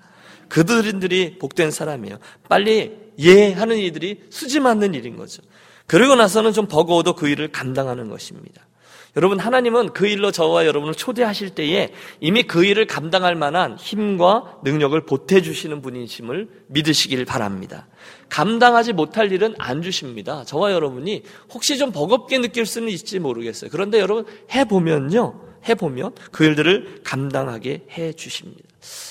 그들들이 0.50 1.38
복된 1.38 1.72
사람이에요. 1.72 2.20
빨리 2.50 2.92
예 3.20 3.52
하는 3.52 3.78
이들이 3.78 4.26
수지 4.30 4.60
맞는 4.60 4.94
일인 4.94 5.18
거죠. 5.18 5.42
그러고 5.88 6.16
나서는 6.16 6.54
좀 6.54 6.68
버거워도 6.68 7.14
그 7.14 7.28
일을 7.30 7.52
감당하는 7.52 8.10
것입니다. 8.10 8.68
여러분 9.16 9.40
하나님은 9.40 9.94
그 9.94 10.06
일로 10.06 10.32
저와 10.32 10.68
여러분을 10.68 10.94
초대하실 10.94 11.52
때에 11.52 11.92
이미 12.20 12.44
그 12.44 12.64
일을 12.64 12.86
감당할 12.86 13.34
만한 13.34 13.76
힘과 13.76 14.60
능력을 14.64 15.00
보태 15.06 15.42
주시는 15.42 15.82
분이심을 15.82 16.48
믿으시길 16.68 17.26
바랍니다. 17.26 17.88
감당하지 18.30 18.94
못할 18.94 19.32
일은 19.32 19.56
안 19.58 19.82
주십니다. 19.82 20.44
저와 20.44 20.72
여러분이 20.72 21.24
혹시 21.52 21.80
좀 21.80 21.92
버겁게 21.92 22.38
느낄 22.38 22.68
수는 22.68 22.90
있지 22.90 23.18
모르겠어요. 23.18 23.72
그런데 23.72 24.00
여러분 24.00 24.26
해 24.52 24.66
보면요. 24.66 25.42
해 25.68 25.76
보면 25.76 26.14
그 26.32 26.44
일들을 26.46 27.02
감당하게 27.04 27.86
해 27.92 28.14
주십니다. 28.14 28.64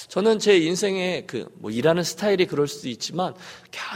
저는 0.08 0.38
제 0.38 0.56
인생의 0.56 1.26
그 1.26 1.46
뭐 1.58 1.70
일하는 1.70 2.02
스타일이 2.02 2.46
그럴 2.46 2.68
수도 2.68 2.88
있지만 2.88 3.34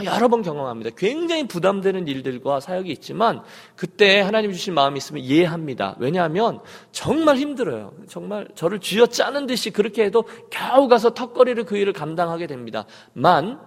여러 0.04 0.28
번 0.28 0.42
경험합니다. 0.42 0.90
굉장히 0.96 1.46
부담되는 1.46 2.08
일들과 2.08 2.60
사역이 2.60 2.90
있지만 2.92 3.42
그때 3.76 4.20
하나님 4.20 4.52
주신 4.52 4.74
마음이 4.74 4.98
있으면 4.98 5.22
이해합니다. 5.22 5.96
왜냐하면 5.98 6.60
정말 6.90 7.36
힘들어요. 7.36 7.92
정말 8.08 8.48
저를 8.54 8.80
쥐어 8.80 9.06
짜는 9.06 9.46
듯이 9.46 9.70
그렇게 9.70 10.04
해도 10.04 10.24
겨우 10.50 10.88
가서 10.88 11.14
턱걸이를 11.14 11.64
그 11.64 11.76
일을 11.76 11.92
감당하게 11.92 12.46
됩니다. 12.46 12.86
만 13.12 13.60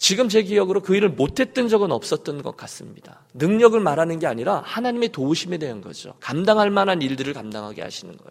지금 0.00 0.30
제 0.30 0.42
기억으로 0.42 0.80
그 0.80 0.96
일을 0.96 1.10
못했던 1.10 1.68
적은 1.68 1.92
없었던 1.92 2.42
것 2.42 2.56
같습니다. 2.56 3.20
능력을 3.34 3.78
말하는 3.78 4.18
게 4.18 4.26
아니라 4.26 4.62
하나님의 4.64 5.10
도우심에 5.10 5.58
대한 5.58 5.82
거죠. 5.82 6.14
감당할 6.20 6.70
만한 6.70 7.02
일들을 7.02 7.34
감당하게 7.34 7.82
하시는 7.82 8.16
거예요. 8.16 8.30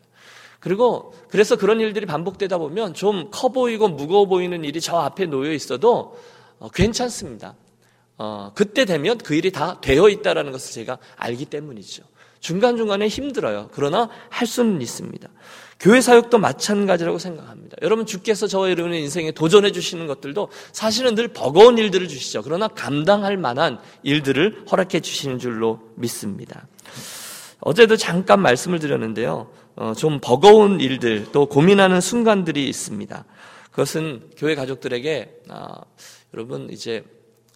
그리고 0.60 1.14
그래서 1.30 1.56
그런 1.58 1.80
일들이 1.80 2.08
반복되다 2.08 2.58
보면 2.58 2.96
좀 2.96 3.30
커 3.30 3.50
보이고 3.50 3.88
무거워 3.88 4.26
보이는 4.26 4.64
일이 4.66 4.82
저 4.82 4.98
앞에 4.98 5.28
놓여 5.28 5.54
있어도 5.54 6.20
어, 6.58 6.70
괜찮습니다. 6.70 7.54
어, 8.18 8.52
그때 8.56 8.84
되면 8.86 9.20
그 9.20 9.36
일이 9.36 9.52
다 9.52 9.80
되어 9.80 10.10
있다라는 10.10 10.52
것을 10.52 10.74
제가 10.74 10.98
알기 11.18 11.46
때문이죠. 11.46 12.02
중간중간에 12.40 13.08
힘들어요. 13.08 13.70
그러나 13.74 14.10
할 14.30 14.48
수는 14.48 14.82
있습니다. 14.82 15.30
교회 15.80 16.02
사역도 16.02 16.38
마찬가지라고 16.40 17.20
생각합니다. 17.20 17.78
여러분 17.82 18.06
주께서 18.06 18.48
저와 18.48 18.70
여러분의 18.70 19.02
인생에 19.02 19.32
도전해 19.32 19.72
주시는 19.72 20.08
것들도 20.08 20.50
사실은 20.74 21.16
늘 21.16 21.30
버거운 21.30 21.78
일들을 21.78 22.08
주시죠. 22.10 22.42
그러나 22.42 22.68
감당할 22.68 23.38
만한 23.38 23.80
일들을 24.04 24.66
허락해 24.70 25.00
주시는 25.00 25.40
줄로 25.40 25.80
믿습니다. 25.96 26.68
어제도 27.62 27.96
잠깐 27.96 28.42
말씀을 28.42 28.80
드렸는데요. 28.80 29.52
어, 29.76 29.94
좀 29.96 30.20
버거운 30.22 30.82
일들 30.82 31.28
또 31.32 31.46
고민하는 31.46 32.02
순간들이 32.02 32.68
있습니다. 32.68 33.26
그것은 33.72 34.32
교회 34.36 34.56
가족들에게 34.56 35.44
아, 35.48 35.82
여러분 36.34 36.70
이제 36.70 37.04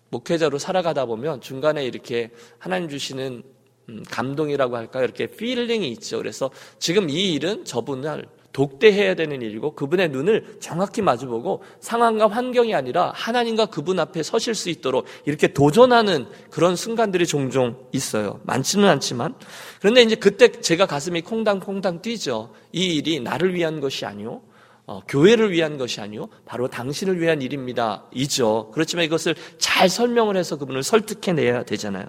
목회자로 0.09 0.59
살아가다 0.59 1.05
보면 1.05 1.41
중간에 1.41 1.83
이렇게 1.85 2.31
하나님 2.59 2.87
주시는 2.87 3.43
음, 3.89 4.03
감동이라고 4.09 4.77
할까요? 4.77 5.03
이렇게 5.03 5.27
feeling이 5.27 5.89
있죠. 5.91 6.17
그래서 6.17 6.49
지금 6.79 7.09
이 7.09 7.33
일은 7.33 7.65
저분을 7.65 8.25
독대해야 8.53 9.15
되는 9.15 9.41
일이고 9.41 9.73
그분의 9.73 10.09
눈을 10.09 10.57
정확히 10.59 11.01
마주보고 11.01 11.63
상황과 11.79 12.27
환경이 12.27 12.73
아니라 12.73 13.11
하나님과 13.15 13.65
그분 13.65 13.99
앞에 13.99 14.21
서실 14.23 14.53
수 14.53 14.69
있도록 14.69 15.05
이렇게 15.25 15.47
도전하는 15.47 16.27
그런 16.51 16.75
순간들이 16.75 17.25
종종 17.25 17.75
있어요. 17.91 18.39
많지는 18.43 18.87
않지만. 18.87 19.33
그런데 19.79 20.03
이제 20.03 20.15
그때 20.15 20.51
제가 20.51 20.85
가슴이 20.85 21.21
콩당콩당 21.21 22.01
뛰죠. 22.03 22.53
이 22.71 22.95
일이 22.95 23.19
나를 23.19 23.55
위한 23.55 23.81
것이 23.81 24.05
아니요. 24.05 24.41
어, 24.85 25.01
교회를 25.07 25.51
위한 25.51 25.77
것이 25.77 25.99
아니요. 26.01 26.27
바로 26.45 26.67
당신을 26.67 27.19
위한 27.19 27.41
일입니다. 27.41 28.03
이죠. 28.13 28.69
그렇지만 28.73 29.05
이것을 29.05 29.33
잘 29.57 29.89
설명을 29.89 30.37
해서 30.37 30.57
그분을 30.57 30.83
설득해내야 30.83 31.63
되잖아요. 31.63 32.05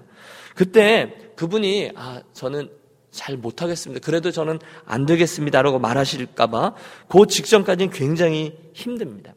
그때 0.54 1.14
그분이 1.36 1.92
아 1.94 2.22
저는 2.32 2.70
잘 3.10 3.36
못하겠습니다. 3.36 4.04
그래도 4.04 4.30
저는 4.32 4.58
안 4.84 5.06
되겠습니다라고 5.06 5.78
말하실까봐 5.78 6.74
그 7.08 7.26
직전까지는 7.26 7.92
굉장히 7.92 8.58
힘듭니다. 8.72 9.34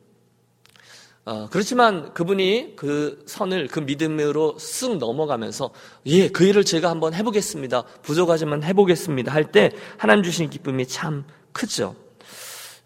어, 1.25 1.49
그렇지만 1.51 2.13
그분이 2.13 2.75
그 2.77 3.21
선을 3.27 3.67
그 3.67 3.81
믿음으로 3.81 4.55
쓱 4.57 4.97
넘어가면서 4.97 5.71
예, 6.05 6.29
그 6.29 6.45
일을 6.45 6.63
제가 6.63 6.89
한번 6.89 7.13
해보겠습니다. 7.13 7.83
부족하지만 8.01 8.63
해보겠습니다. 8.63 9.33
할 9.33 9.51
때 9.51 9.71
하나님 9.97 10.23
주신 10.23 10.49
기쁨이 10.49 10.87
참 10.87 11.25
크죠. 11.51 11.95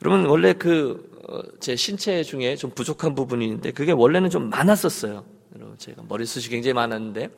여러분 0.03 0.25
원래 0.25 0.53
그제 0.53 1.73
어, 1.73 1.75
신체 1.75 2.23
중에 2.23 2.55
좀 2.55 2.71
부족한 2.71 3.13
부분이 3.13 3.45
있는데 3.45 3.71
그게 3.71 3.91
원래는 3.91 4.31
좀 4.31 4.49
많았었어요. 4.49 5.23
여러분 5.55 5.77
제가 5.77 6.01
머리 6.09 6.25
숱이 6.25 6.49
굉장히 6.49 6.73
많았는데 6.73 7.29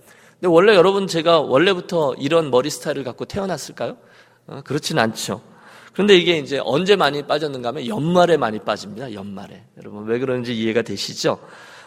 근데 0.44 0.54
원래 0.54 0.76
여러분 0.76 1.08
제가 1.08 1.40
원래부터 1.40 2.16
이런 2.20 2.52
머리 2.52 2.70
스타일을 2.70 3.06
갖고 3.06 3.24
태어났을까요? 3.24 3.96
어, 4.48 4.60
그렇진 4.66 5.00
않죠. 5.00 5.40
그런데 5.94 6.18
이게 6.18 6.38
이제 6.38 6.60
언제 6.66 6.98
많이 6.98 7.24
빠졌는가 7.24 7.70
하면 7.70 7.88
연말에 7.88 8.36
많이 8.36 8.60
빠집니다. 8.60 9.14
연말에. 9.14 9.64
여러분 9.78 10.04
왜 10.06 10.20
그런지 10.20 10.54
이해가 10.54 10.82
되시죠? 10.82 11.40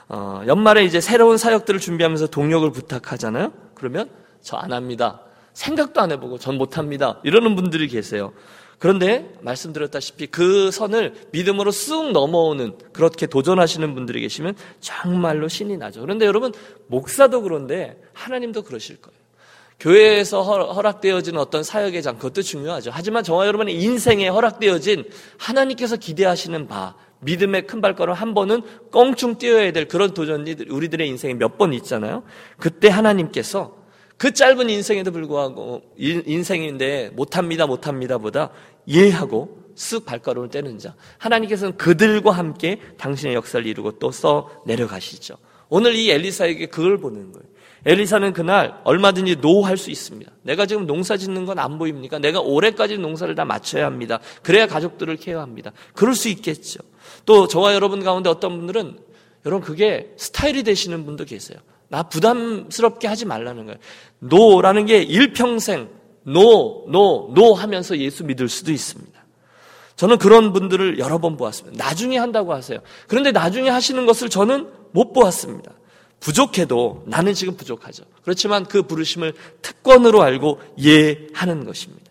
어, 0.09 0.41
연말에 0.47 0.87
이제 0.87 1.03
새로운 1.03 1.37
사역들을 1.37 1.81
준비하면서 1.81 2.29
동력을 2.29 2.73
부탁하잖아요. 2.73 3.53
그러면 3.75 4.09
저 4.41 4.57
안 4.57 4.73
합니다. 4.73 5.21
생각도 5.53 6.01
안 6.01 6.11
해보고 6.13 6.39
전 6.39 6.57
못합니다. 6.57 7.21
이러는 7.25 7.57
분들이 7.57 7.89
계세요. 7.89 8.33
그런데 8.79 9.33
말씀드렸다시피 9.41 10.27
그 10.27 10.71
선을 10.71 11.15
믿음으로 11.33 11.71
쑥 11.71 12.13
넘어오는 12.13 12.77
그렇게 12.93 13.27
도전하시는 13.27 13.95
분들이 13.95 14.21
계시면 14.21 14.55
정말로 14.81 15.49
신이 15.49 15.79
나죠. 15.79 16.01
그런데 16.03 16.27
여러분 16.27 16.53
목사도 16.89 17.43
그런데 17.43 18.01
하나님도 18.13 18.63
그러실 18.63 19.01
거예요. 19.01 19.17
교회에서 19.79 20.43
허락되어진 20.43 21.37
어떤 21.37 21.63
사역의 21.63 22.03
장 22.03 22.17
그것도 22.17 22.43
중요하죠. 22.43 22.91
하지만 22.93 23.23
저와 23.23 23.47
여러분의 23.47 23.75
인생에 23.83 24.29
허락되어진 24.29 25.05
하나님께서 25.39 25.97
기대하시는 25.97 26.67
바 26.67 26.95
믿음의 27.21 27.67
큰 27.67 27.81
발걸음 27.81 28.15
한 28.15 28.35
번은 28.35 28.63
껑충 28.91 29.37
뛰어야 29.37 29.73
될 29.73 29.89
그런 29.89 30.13
도전이 30.15 30.57
우리들의 30.69 31.07
인생에 31.09 31.35
몇 31.35 31.59
번 31.59 31.73
있잖아요. 31.75 32.23
그때 32.59 32.89
하나님께서 32.89 33.76
그 34.17 34.33
짧은 34.33 34.71
인생에도 34.71 35.13
불구하고 35.13 35.83
인생인데 35.97 37.11
못합니다 37.15 37.67
못합니다 37.67 38.19
보다 38.19 38.51
예하고 38.89 39.65
쓱 39.77 40.07
발걸음을 40.07 40.49
떼는 40.49 40.79
자 40.79 40.95
하나님께서는 41.19 41.77
그들과 41.77 42.31
함께 42.33 42.81
당신의 42.97 43.35
역사를 43.35 43.65
이루고 43.67 43.99
또 43.99 44.11
써 44.11 44.49
내려가시죠. 44.65 45.37
오늘 45.69 45.95
이 45.95 46.11
엘리사에게 46.11 46.67
그걸 46.67 46.97
보는 46.99 47.33
거예요. 47.33 47.47
엘리사는 47.85 48.33
그날 48.33 48.81
얼마든지 48.85 49.37
no할 49.37 49.77
수 49.77 49.91
있습니다. 49.91 50.33
내가 50.43 50.65
지금 50.67 50.87
농사 50.87 51.17
짓는 51.17 51.45
건 51.45 51.59
안 51.59 51.79
보입니까? 51.79 52.19
내가 52.19 52.41
올해까지 52.41 52.97
농사를 52.99 53.35
다 53.35 53.45
마쳐야 53.45 53.85
합니다. 53.85 54.19
그래야 54.43 54.67
가족들을 54.67 55.15
care합니다. 55.17 55.73
그럴 55.95 56.15
수 56.15 56.29
있겠죠. 56.31 56.81
또 57.27 57.47
저와 57.47 57.75
여러분 57.75 58.03
가운데 58.03 58.31
어떤 58.31 58.57
분들은 58.57 58.99
여러분 59.45 59.65
그게 59.65 60.13
스타일이 60.17 60.63
되시는 60.63 61.05
분도 61.05 61.25
계세요. 61.25 61.59
나 61.89 62.03
부담스럽게 62.03 63.09
하지 63.09 63.25
말라는 63.25 63.67
거예요. 63.67 63.79
no라는 64.19 64.87
게 64.87 65.03
일평생 65.03 65.89
no, 66.23 66.87
no, 66.89 67.33
no 67.35 67.55
하면서 67.55 67.97
예수 67.99 68.25
믿을 68.25 68.49
수도 68.49 68.73
있습니다. 68.73 69.17
저는 69.95 70.19
그런 70.19 70.53
분들을 70.53 70.99
여러 70.99 71.19
번 71.19 71.37
보았습니다. 71.37 71.83
나중에 71.83 72.19
한다고 72.19 72.53
하세요. 72.53 72.81
그런데 73.09 73.33
나중에 73.33 73.71
하시는 73.71 74.05
것을 74.05 74.29
저는 74.29 74.71
못 74.93 75.13
보았습니다. 75.13 75.73
부족해도 76.21 77.05
나는 77.07 77.35
지금 77.35 77.57
부족하죠. 77.57 78.05
그렇지만 78.23 78.65
그 78.65 78.83
부르심을 78.83 79.33
특권으로 79.63 80.23
알고 80.23 80.61
예하는 80.79 81.65
것입니다. 81.65 82.11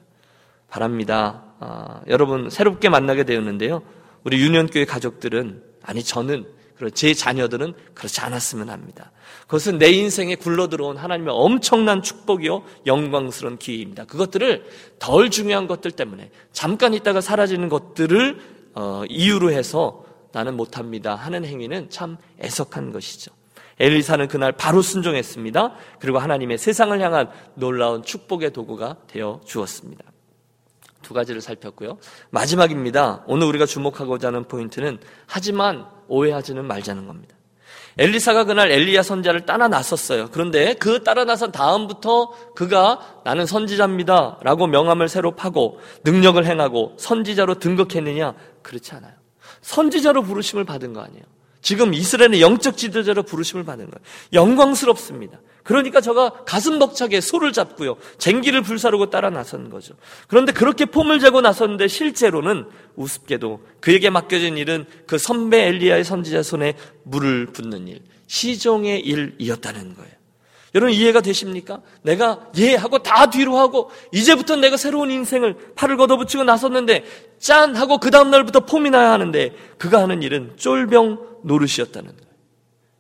바랍니다. 0.70 1.44
아, 1.60 2.02
여러분 2.08 2.50
새롭게 2.50 2.90
만나게 2.90 3.24
되었는데요. 3.24 3.82
우리 4.24 4.40
유년교회 4.40 4.86
가족들은 4.86 5.62
아니 5.84 6.04
저는 6.04 6.46
제 6.94 7.14
자녀들은 7.14 7.74
그렇지 7.94 8.22
않았으면 8.22 8.70
합니다. 8.70 9.12
그것은 9.44 9.78
내 9.78 9.92
인생에 9.92 10.36
굴러 10.36 10.68
들어온 10.68 10.98
하나님의 10.98 11.34
엄청난 11.36 12.02
축복이요 12.02 12.64
영광스러운 12.86 13.58
기회입니다. 13.58 14.06
그것들을 14.06 14.66
덜 15.00 15.30
중요한 15.30 15.68
것들 15.68 15.92
때문에 15.92 16.32
잠깐 16.52 16.94
있다가 16.94 17.22
사라지는 17.22 17.70
것들을 17.70 18.56
어, 18.76 19.04
이유로 19.10 19.52
해서 19.52 20.04
나는 20.34 20.58
못합니다 20.58 21.16
하는 21.16 21.46
행위는 21.46 21.90
참 21.90 22.18
애석한 22.42 22.92
것이죠. 22.92 23.32
엘리사는 23.80 24.28
그날 24.28 24.52
바로 24.52 24.82
순종했습니다. 24.82 25.76
그리고 26.00 26.20
하나님의 26.20 26.58
세상을 26.58 27.00
향한 27.02 27.30
놀라운 27.56 28.04
축복의 28.04 28.52
도구가 28.52 28.98
되어 29.08 29.42
주었습니다. 29.46 30.04
두 31.02 31.14
가지를 31.14 31.40
살폈고요. 31.40 32.00
마지막입니다. 32.32 33.24
오늘 33.28 33.48
우리가 33.48 33.66
주목하고자 33.66 34.30
하는 34.30 34.46
포인트는 34.46 34.98
하지만 35.28 35.86
오해하지는 36.08 36.66
말자는 36.66 37.08
겁니다. 37.08 37.36
엘리사가 37.98 38.44
그날 38.44 38.72
엘리야 38.72 39.04
선자를 39.04 39.46
따라 39.46 39.68
나섰어요. 39.68 40.30
그런데 40.32 40.74
그 40.74 41.04
따라 41.04 41.24
나선 41.24 41.52
다음부터 41.52 42.32
그가 42.54 43.22
나는 43.24 43.46
선지자입니다. 43.46 44.40
라고 44.42 44.68
명함을 44.68 45.08
새로 45.08 45.32
파고 45.32 45.80
능력을 46.04 46.46
행하고 46.46 46.96
선지자로 46.98 47.60
등극했느냐? 47.60 48.36
그렇지 48.62 48.96
않아요. 48.96 49.14
선지자로 49.62 50.24
부르심을 50.24 50.66
받은 50.66 50.94
거 50.94 51.02
아니에요. 51.02 51.24
지금 51.66 51.96
이스라엘의 51.96 52.42
영적 52.42 52.78
지도자로 52.78 53.24
부르심을 53.24 53.66
받는 53.66 53.90
거예요. 53.90 54.06
영광스럽습니다. 54.34 55.40
그러니까 55.64 56.00
저가 56.00 56.44
가슴 56.46 56.78
벅차게 56.78 57.22
소를 57.22 57.54
잡고요. 57.54 57.98
쟁기를 58.20 58.62
불사르고 58.62 59.10
따라 59.10 59.32
나선 59.32 59.72
거죠. 59.72 59.96
그런데 60.28 60.52
그렇게 60.52 60.86
폼을 60.86 61.20
재고 61.20 61.42
나섰는데 61.42 61.88
실제로는 61.88 62.68
우습게도 62.96 63.66
그에게 63.80 64.12
맡겨진 64.12 64.60
일은 64.60 64.86
그 65.08 65.18
선배 65.18 65.66
엘리야의 65.66 66.04
선지자 66.04 66.44
손에 66.44 66.76
물을 67.02 67.48
붓는 67.48 67.88
일, 67.88 68.02
시종의 68.28 69.00
일이었다는 69.00 69.96
거예요. 69.96 70.15
여러분 70.76 70.94
이해가 70.94 71.22
되십니까? 71.22 71.82
내가 72.02 72.48
예 72.58 72.76
하고 72.76 73.00
다 73.00 73.30
뒤로 73.30 73.58
하고 73.58 73.90
이제부터 74.12 74.58
내가 74.58 74.76
새로운 74.76 75.10
인생을 75.10 75.74
팔을 75.76 75.96
걷어붙이고 75.96 76.44
나섰는데 76.44 77.06
짠 77.40 77.76
하고 77.78 77.98
그 77.98 78.12
다음 78.12 78.30
날부터 78.30 78.66
폼이 78.66 78.90
나야 78.90 79.12
하는데 79.12 79.54
그가 79.78 80.02
하는 80.02 80.22
일은 80.22 80.52
쫄병 80.58 81.40
노릇이었다는 81.44 82.10
거예요. 82.10 82.26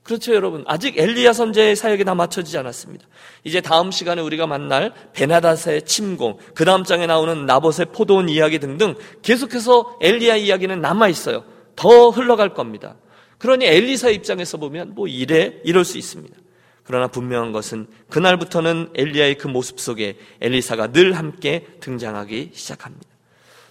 그렇죠, 0.04 0.36
여러분. 0.36 0.64
아직 0.68 0.98
엘리야 0.98 1.34
선제의 1.34 1.76
사역이 1.76 2.06
다 2.06 2.16
맞춰지지 2.16 2.58
않았습니다. 2.60 3.08
이제 3.44 3.60
다음 3.60 3.92
시간에 3.92 4.22
우리가 4.22 4.48
만날 4.48 4.94
베나다스의 5.14 5.82
침공, 5.82 6.38
그 6.54 6.64
다음 6.64 6.84
장에 6.84 7.08
나오는 7.08 7.46
나봇의 7.46 7.88
포도원 7.88 8.30
이야기 8.30 8.60
등등 8.60 8.96
계속해서 9.24 9.98
엘리야 10.00 10.36
이야기는 10.36 10.80
남아 10.80 11.10
있어요. 11.10 11.44
더 11.76 12.12
흘러갈 12.12 12.54
겁니다. 12.54 12.96
그러니 13.40 13.66
엘리사 13.66 14.12
입장에서 14.12 14.58
보면 14.58 14.94
뭐 14.94 15.08
이래 15.08 15.56
이럴 15.66 15.84
수 15.84 15.98
있습니다. 15.98 16.38
그러나 16.86 17.08
분명한 17.08 17.52
것은 17.52 17.88
그날부터는 18.10 18.92
엘리야의 18.94 19.38
그 19.38 19.48
모습 19.48 19.80
속에 19.80 20.18
엘리사가 20.40 20.92
늘 20.92 21.14
함께 21.14 21.66
등장하기 21.80 22.52
시작합니다. 22.54 23.08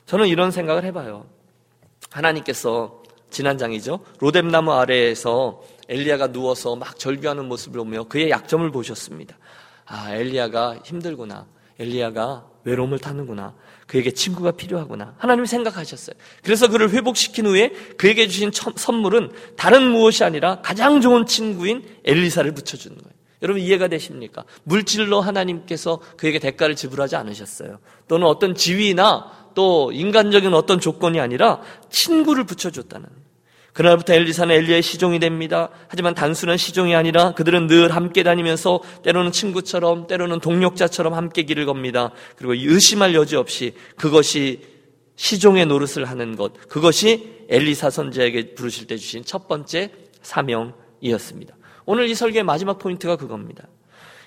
저는 0.06 0.26
이런 0.26 0.50
생각을 0.50 0.84
해봐요. 0.84 1.26
하나님께서 2.10 3.02
지난 3.30 3.56
장이죠. 3.56 4.00
로뎀나무 4.20 4.72
아래에서 4.72 5.62
엘리야가 5.88 6.28
누워서 6.28 6.76
막 6.76 6.98
절규하는 6.98 7.46
모습을 7.46 7.78
보며 7.78 8.04
그의 8.04 8.30
약점을 8.30 8.70
보셨습니다. 8.70 9.36
아, 9.86 10.14
엘리야가 10.14 10.80
힘들구나. 10.84 11.46
엘리야가 11.78 12.46
외로움을 12.64 12.98
타는구나. 12.98 13.54
그에게 13.86 14.10
친구가 14.10 14.52
필요하구나. 14.52 15.14
하나님이 15.18 15.46
생각하셨어요. 15.46 16.16
그래서 16.42 16.68
그를 16.68 16.90
회복시킨 16.90 17.46
후에 17.46 17.70
그에게 17.96 18.28
주신 18.28 18.50
선물은 18.52 19.30
다른 19.56 19.90
무엇이 19.90 20.24
아니라 20.24 20.60
가장 20.62 21.00
좋은 21.00 21.26
친구인 21.26 21.84
엘리사를 22.04 22.50
붙여주는 22.52 22.96
거예요. 22.96 23.14
여러분 23.42 23.62
이해가 23.62 23.88
되십니까? 23.88 24.44
물질로 24.62 25.20
하나님께서 25.20 26.00
그에게 26.16 26.38
대가를 26.38 26.76
지불하지 26.76 27.16
않으셨어요. 27.16 27.78
또는 28.08 28.26
어떤 28.26 28.54
지위나 28.54 29.50
또 29.54 29.92
인간적인 29.92 30.52
어떤 30.54 30.80
조건이 30.80 31.20
아니라 31.20 31.60
친구를 31.90 32.44
붙여줬다는 32.44 33.06
그날부터 33.74 34.14
엘리사는 34.14 34.54
엘리야의 34.54 34.82
시종이 34.82 35.18
됩니다. 35.18 35.68
하지만 35.88 36.14
단순한 36.14 36.56
시종이 36.56 36.94
아니라 36.94 37.32
그들은 37.32 37.66
늘 37.66 37.94
함께 37.94 38.22
다니면서 38.22 38.80
때로는 39.02 39.32
친구처럼 39.32 40.06
때로는 40.06 40.40
동력자처럼 40.40 41.12
함께 41.12 41.42
길을 41.42 41.66
겁니다. 41.66 42.12
그리고 42.36 42.54
의심할 42.54 43.14
여지 43.14 43.36
없이 43.36 43.74
그것이 43.96 44.62
시종의 45.16 45.66
노릇을 45.66 46.04
하는 46.04 46.36
것, 46.36 46.52
그것이 46.68 47.44
엘리사 47.48 47.90
선지에게 47.90 48.54
부르실 48.54 48.86
때 48.86 48.96
주신 48.96 49.24
첫 49.24 49.48
번째 49.48 49.90
사명이었습니다. 50.22 51.56
오늘 51.84 52.08
이 52.08 52.14
설계의 52.14 52.44
마지막 52.44 52.78
포인트가 52.78 53.16
그겁니다. 53.16 53.66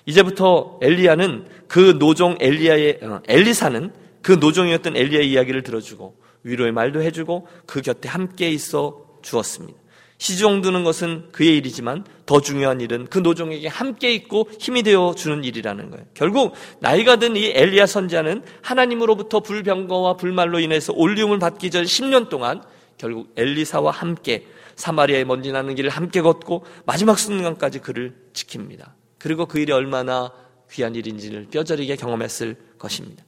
이제부터 0.04 0.78
엘리야는 0.82 1.48
그 1.68 1.96
노종 1.98 2.36
엘리야의 2.40 3.00
어, 3.02 3.20
엘리사는 3.26 3.92
그 4.22 4.32
노종이었던 4.32 4.96
엘리야의 4.96 5.30
이야기를 5.30 5.62
들어주고 5.62 6.16
위로의 6.44 6.72
말도 6.72 7.02
해주고 7.02 7.48
그 7.66 7.82
곁에 7.82 8.08
함께 8.08 8.50
있어 8.50 9.07
주었습니다. 9.22 9.78
시종 10.18 10.62
두는 10.62 10.82
것은 10.82 11.28
그의 11.30 11.56
일이지만 11.58 12.04
더 12.26 12.40
중요한 12.40 12.80
일은 12.80 13.06
그 13.06 13.18
노종에게 13.18 13.68
함께 13.68 14.12
있고 14.14 14.48
힘이 14.58 14.82
되어 14.82 15.14
주는 15.16 15.44
일이라는 15.44 15.90
거예요. 15.90 16.04
결국 16.12 16.54
나이가 16.80 17.16
든 17.16 17.36
이 17.36 17.52
엘리야 17.54 17.86
선자는 17.86 18.42
하나님으로부터 18.62 19.40
불병거와 19.40 20.16
불말로 20.16 20.58
인해서 20.58 20.92
올리움을 20.92 21.38
받기 21.38 21.70
전 21.70 21.84
10년 21.84 22.28
동안 22.28 22.62
결국 22.96 23.32
엘리사와 23.36 23.92
함께 23.92 24.46
사마리아의 24.74 25.24
먼지 25.24 25.52
나는 25.52 25.76
길을 25.76 25.90
함께 25.90 26.20
걷고 26.20 26.64
마지막 26.84 27.18
순간까지 27.18 27.78
그를 27.78 28.16
지킵니다. 28.32 28.90
그리고 29.18 29.46
그 29.46 29.60
일이 29.60 29.72
얼마나 29.72 30.32
귀한 30.72 30.94
일인지를 30.96 31.46
뼈저리게 31.50 31.96
경험했을 31.96 32.56
것입니다. 32.78 33.24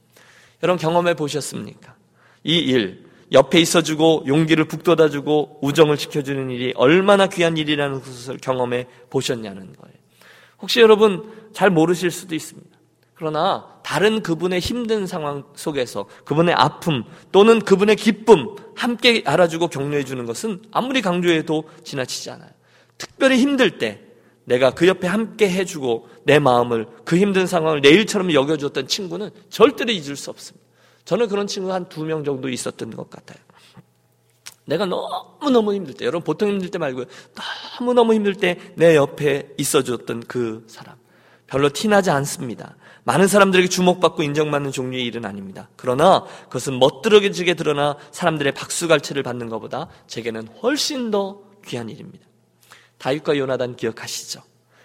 여러분 0.63 0.79
경험해 0.81 1.15
보셨습니까? 1.15 1.95
이 2.45 2.59
일, 2.59 3.10
옆에 3.33 3.61
있어주고 3.61 4.25
용기를 4.27 4.65
북돋아주고 4.67 5.61
우정을 5.63 5.97
지켜주는 5.97 6.51
일이 6.51 6.73
얼마나 6.77 7.27
귀한 7.29 7.57
일이라는 7.57 8.01
것을 8.01 8.39
경험해 8.39 8.87
보셨냐는 9.09 9.73
거예요. 9.75 9.95
혹시 10.61 10.81
여러분 10.81 11.31
잘 11.53 11.71
모르실 11.71 12.11
수도 12.11 12.35
있습니다. 12.35 12.69
그러나 13.15 13.67
다른 13.83 14.23
그분의 14.23 14.61
힘든 14.61 15.07
상황 15.07 15.45
속에서 15.55 16.07
그분의 16.25 16.55
아픔 16.55 17.05
또는 17.33 17.61
그분의 17.61 17.97
기쁨 17.97 18.57
함께 18.75 19.23
알아주고 19.27 19.69
격려해 19.69 20.05
주는 20.05 20.25
것은 20.25 20.63
아무리 20.71 21.03
강조해도 21.03 21.65
지나치지 21.85 22.31
않아요. 22.31 22.51
특별히 22.97 23.37
힘들 23.37 23.79
때 23.79 24.01
내가 24.45 24.71
그 24.71 24.89
옆에 24.89 25.07
함께 25.07 25.51
해주고 25.51 26.09
내 26.25 26.39
마음을 26.39 26.87
그 27.05 27.17
힘든 27.17 27.47
상황을 27.47 27.83
내 27.83 27.91
일처럼 27.91 28.33
여겨주었던 28.33 28.89
친구는 28.89 29.31
절대로 29.51 29.93
잊을 29.93 30.17
수 30.17 30.31
없습니다. 30.31 30.70
저는 31.05 31.29
그런 31.29 31.47
친구가 31.47 31.75
한 31.75 31.89
두 31.89 32.05
명 32.05 32.25
정도 32.25 32.49
있었던 32.49 32.91
것 32.91 33.11
같아요. 33.11 33.39
내가 34.67 34.87
너무너무 34.87 35.75
힘들 35.75 35.95
때, 35.95 36.05
여러분 36.05 36.23
보통 36.23 36.51
힘들 36.51 36.71
때 36.71 36.79
말고요. 36.79 37.07
너무너무 37.81 38.15
힘들 38.15 38.35
때 38.35 38.59
내 38.77 38.95
옆에 38.95 39.49
있어 39.59 39.83
줬던 39.83 40.25
그 40.29 40.65
사람. 40.69 40.95
별로 41.49 41.69
티나지 41.69 42.11
않습니다. 42.11 42.77
많은 43.03 43.27
사람들에게 43.27 43.69
주목받고 43.69 44.23
인정받는 44.23 44.71
종류의 44.71 45.05
일은 45.07 45.25
아닙니다. 45.25 45.69
그러나 45.75 46.25
그것은 46.45 46.79
멋들어지게 46.79 47.55
드러나 47.55 47.97
사람들의 48.13 48.53
박수갈채를 48.53 49.25
받는 49.25 49.49
것보다 49.49 49.89
제게는 50.07 50.47
훨씬 50.63 51.11
더 51.11 51.41
귀한 51.67 51.89
일입니다. 51.89 52.25
다윗과 52.99 53.37
요나단 53.37 53.75
기억하시죠? 53.75 54.43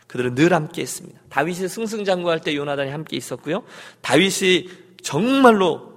그들은 0.08 0.34
늘 0.34 0.54
함께 0.54 0.82
했습니다. 0.82 1.19
다윗이 1.30 1.67
승승장구할 1.67 2.39
때 2.41 2.56
요나단이 2.56 2.89
함께 2.89 3.15
있었고요. 3.17 3.62
다윗이 4.01 4.69
정말로 5.04 5.73
어, 5.75 5.94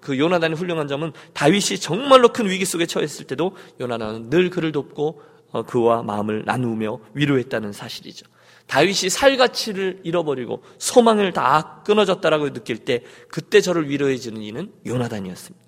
그 0.00 0.18
요나단의 0.18 0.56
훌륭한 0.56 0.88
점은 0.88 1.12
다윗이 1.32 1.78
정말로 1.80 2.28
큰 2.28 2.48
위기 2.48 2.64
속에 2.64 2.86
처했을 2.86 3.26
때도 3.26 3.56
요나단은 3.80 4.30
늘 4.30 4.50
그를 4.50 4.72
돕고 4.72 5.22
어, 5.52 5.62
그와 5.62 6.02
마음을 6.02 6.44
나누며 6.44 6.98
위로했다는 7.14 7.72
사실이죠. 7.72 8.26
다윗이 8.66 9.10
살 9.10 9.36
가치를 9.36 10.00
잃어버리고 10.02 10.62
소망을 10.78 11.32
다 11.32 11.82
끊어졌다라고 11.84 12.52
느낄 12.52 12.78
때 12.78 13.02
그때 13.28 13.60
저를 13.60 13.88
위로해 13.88 14.16
주는 14.16 14.42
이는 14.42 14.72
요나단이었습니다. 14.84 15.66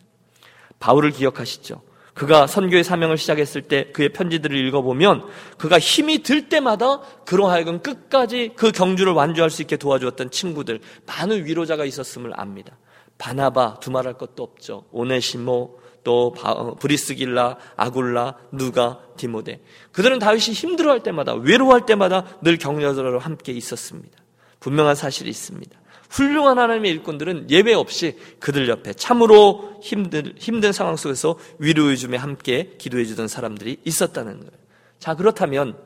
바울을 0.80 1.12
기억하시죠? 1.12 1.82
그가 2.14 2.48
선교의 2.48 2.82
사명을 2.82 3.16
시작했을 3.16 3.62
때 3.62 3.92
그의 3.92 4.08
편지들을 4.08 4.56
읽어보면 4.66 5.28
그가 5.56 5.78
힘이 5.78 6.24
들 6.24 6.48
때마다 6.48 7.00
그로 7.24 7.46
하여금 7.46 7.80
끝까지 7.80 8.52
그 8.56 8.72
경주를 8.72 9.12
완주할 9.12 9.50
수 9.50 9.62
있게 9.62 9.76
도와주었던 9.76 10.32
친구들 10.32 10.80
많은 11.06 11.44
위로자가 11.44 11.84
있었음을 11.84 12.32
압니다. 12.34 12.76
바나바 13.18 13.80
두말할 13.80 14.14
것도 14.14 14.42
없죠. 14.42 14.84
오네시모 14.92 15.78
또 16.04 16.34
어, 16.42 16.74
브리스길라 16.76 17.58
아굴라 17.76 18.36
누가 18.52 19.00
디모데 19.16 19.60
그들은 19.92 20.18
다윗이 20.18 20.54
힘들어할 20.54 21.02
때마다 21.02 21.34
외로워할 21.34 21.84
때마다 21.84 22.24
늘 22.40 22.56
격려자로 22.56 23.18
함께 23.18 23.52
있었습니다. 23.52 24.16
분명한 24.60 24.94
사실이 24.94 25.28
있습니다. 25.28 25.78
훌륭한 26.10 26.58
하나님의 26.58 26.90
일꾼들은 26.92 27.50
예배 27.50 27.74
없이 27.74 28.16
그들 28.38 28.68
옆에 28.68 28.94
참으로 28.94 29.78
힘든, 29.82 30.32
힘든 30.38 30.72
상황 30.72 30.96
속에서 30.96 31.38
위로해 31.58 31.96
주며 31.96 32.18
함께 32.18 32.74
기도해 32.78 33.04
주던 33.04 33.28
사람들이 33.28 33.78
있었다는 33.84 34.38
거예요. 34.38 34.52
자, 34.98 35.14
그렇다면 35.14 35.76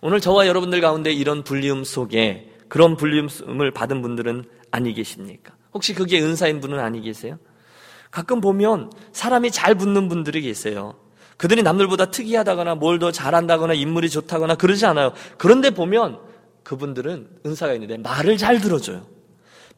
오늘 0.00 0.20
저와 0.20 0.46
여러분들 0.46 0.80
가운데 0.80 1.12
이런 1.12 1.42
불리움 1.42 1.84
속에 1.84 2.52
그런 2.68 2.96
불리움을 2.96 3.72
받은 3.72 4.00
분들은 4.02 4.44
아니 4.70 4.94
계십니까? 4.94 5.54
혹시 5.72 5.94
그게 5.94 6.20
은사인 6.20 6.60
분은 6.60 6.78
아니 6.78 7.00
계세요? 7.00 7.38
가끔 8.10 8.40
보면 8.40 8.90
사람이 9.12 9.50
잘 9.50 9.74
붙는 9.74 10.08
분들이 10.08 10.42
계세요. 10.42 10.94
그들이 11.36 11.62
남들보다 11.62 12.10
특이하다거나 12.10 12.74
뭘 12.74 12.98
더 12.98 13.12
잘한다거나 13.12 13.74
인물이 13.74 14.10
좋다거나 14.10 14.56
그러지 14.56 14.84
않아요. 14.86 15.12
그런데 15.38 15.70
보면 15.70 16.18
그분들은 16.64 17.28
은사가 17.46 17.72
있는데 17.74 17.96
말을 17.98 18.36
잘 18.36 18.60
들어줘요. 18.60 19.06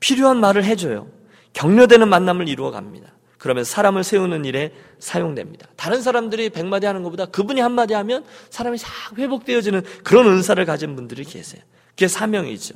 필요한 0.01 0.39
말을 0.41 0.65
해줘요. 0.65 1.09
격려되는 1.53 2.09
만남을 2.09 2.49
이루어 2.49 2.71
갑니다. 2.71 3.13
그러면 3.39 3.65
사람을 3.65 4.03
세우는 4.05 4.45
일에 4.45 4.73
사용됩니다. 4.99 5.69
다른 5.77 6.01
사람들이 6.01 6.51
백마디 6.51 6.87
하는 6.87 7.03
것보다 7.03 7.27
그분이 7.27 7.61
한마디 7.61 7.93
하면 7.95 8.25
사람이 8.51 8.79
싹 8.79 8.89
회복되어지는 9.19 9.83
그런 10.03 10.27
은사를 10.29 10.65
가진 10.65 10.97
분들이 10.97 11.25
계세요. 11.25 11.63
그게 11.91 12.09
사명이죠. 12.09 12.75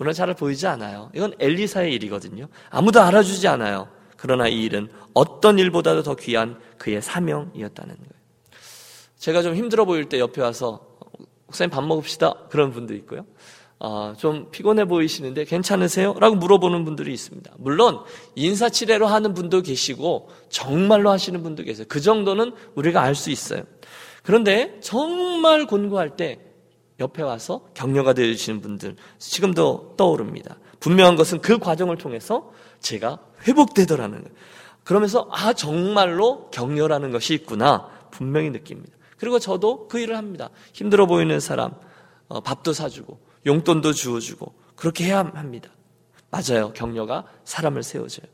물론 0.00 0.14
잘 0.14 0.32
보이지 0.32 0.66
않아요. 0.66 1.10
이건 1.14 1.34
엘리사의 1.38 1.92
일이거든요. 1.92 2.48
아무도 2.70 3.02
알아주지 3.02 3.46
않아요. 3.48 3.86
그러나 4.16 4.48
이 4.48 4.62
일은 4.62 4.88
어떤 5.12 5.58
일보다도 5.58 6.02
더 6.02 6.14
귀한 6.14 6.58
그의 6.78 7.02
사명이었다는 7.02 7.94
거예요. 7.94 8.10
제가 9.18 9.42
좀 9.42 9.54
힘들어 9.54 9.84
보일 9.84 10.08
때 10.08 10.18
옆에 10.18 10.40
와서 10.40 10.80
목사님 11.48 11.68
밥 11.68 11.84
먹읍시다 11.84 12.46
그런 12.48 12.72
분도 12.72 12.94
있고요. 12.94 13.26
아, 13.78 14.14
좀 14.16 14.50
피곤해 14.50 14.86
보이시는데 14.86 15.44
괜찮으세요? 15.44 16.14
라고 16.18 16.34
물어보는 16.34 16.86
분들이 16.86 17.12
있습니다. 17.12 17.52
물론 17.58 18.00
인사치레로 18.36 19.06
하는 19.06 19.34
분도 19.34 19.60
계시고 19.60 20.30
정말로 20.48 21.10
하시는 21.10 21.42
분도 21.42 21.62
계세요. 21.62 21.84
그 21.90 22.00
정도는 22.00 22.54
우리가 22.74 23.02
알 23.02 23.14
수 23.14 23.30
있어요. 23.30 23.64
그런데 24.22 24.78
정말 24.80 25.66
곤고할 25.66 26.16
때 26.16 26.38
옆에 27.00 27.22
와서 27.22 27.66
격려가 27.74 28.12
되어주시는 28.12 28.60
분들 28.60 28.96
지금도 29.18 29.94
떠오릅니다. 29.96 30.56
분명한 30.80 31.16
것은 31.16 31.40
그 31.40 31.58
과정을 31.58 31.96
통해서 31.98 32.52
제가 32.80 33.18
회복되더라는. 33.46 34.24
그러면서 34.84 35.28
아 35.30 35.52
정말로 35.52 36.50
격려라는 36.50 37.10
것이 37.10 37.34
있구나 37.34 37.88
분명히 38.10 38.50
느낍니다. 38.50 38.96
그리고 39.18 39.38
저도 39.38 39.88
그 39.88 39.98
일을 39.98 40.16
합니다. 40.16 40.50
힘들어 40.72 41.06
보이는 41.06 41.38
사람 41.40 41.72
어, 42.28 42.40
밥도 42.40 42.72
사주고 42.72 43.20
용돈도 43.46 43.92
주어주고 43.92 44.54
그렇게 44.76 45.04
해야 45.04 45.18
합니다. 45.18 45.70
맞아요. 46.30 46.72
격려가 46.72 47.24
사람을 47.44 47.82
세워줘요. 47.82 48.26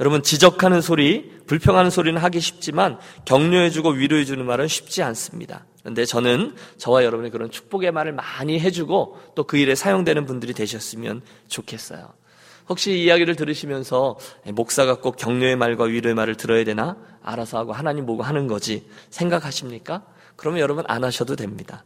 여러분 0.00 0.22
지적하는 0.22 0.80
소리, 0.80 1.30
불평하는 1.46 1.90
소리는 1.90 2.20
하기 2.20 2.40
쉽지만 2.40 2.98
격려해주고 3.24 3.90
위로해주는 3.90 4.44
말은 4.44 4.68
쉽지 4.68 5.02
않습니다. 5.02 5.66
그런데 5.88 6.04
저는 6.04 6.54
저와 6.76 7.02
여러분의 7.02 7.30
그런 7.30 7.50
축복의 7.50 7.92
말을 7.92 8.12
많이 8.12 8.60
해주고 8.60 9.18
또 9.34 9.48
그 9.48 9.56
일에 9.56 9.74
사용되는 9.74 10.26
분들이 10.26 10.52
되셨으면 10.52 11.22
좋겠어요. 11.48 12.12
혹시 12.68 12.92
이 12.92 13.04
이야기를 13.04 13.34
들으시면서 13.36 14.18
목사가 14.52 14.96
꼭 14.96 15.16
격려의 15.16 15.56
말과 15.56 15.84
위로의 15.84 16.14
말을 16.14 16.34
들어야 16.34 16.64
되나? 16.64 16.98
알아서 17.22 17.56
하고 17.56 17.72
하나님 17.72 18.04
보고 18.04 18.22
하는 18.22 18.46
거지 18.46 18.86
생각하십니까? 19.08 20.02
그러면 20.36 20.60
여러분 20.60 20.84
안 20.88 21.02
하셔도 21.04 21.34
됩니다. 21.34 21.84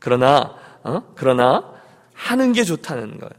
그러나 0.00 0.56
어? 0.82 1.02
그러나 1.14 1.72
하는 2.12 2.52
게 2.52 2.64
좋다는 2.64 3.20
거예요. 3.20 3.30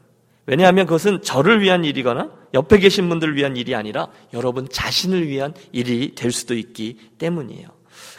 왜냐하면 0.45 0.85
그것은 0.85 1.21
저를 1.21 1.61
위한 1.61 1.83
일이거나 1.83 2.31
옆에 2.53 2.79
계신 2.79 3.09
분들을 3.09 3.35
위한 3.35 3.57
일이 3.57 3.75
아니라 3.75 4.07
여러분 4.33 4.69
자신을 4.69 5.27
위한 5.27 5.53
일이 5.73 6.15
될 6.15 6.31
수도 6.31 6.55
있기 6.55 6.99
때문이에요. 7.17 7.67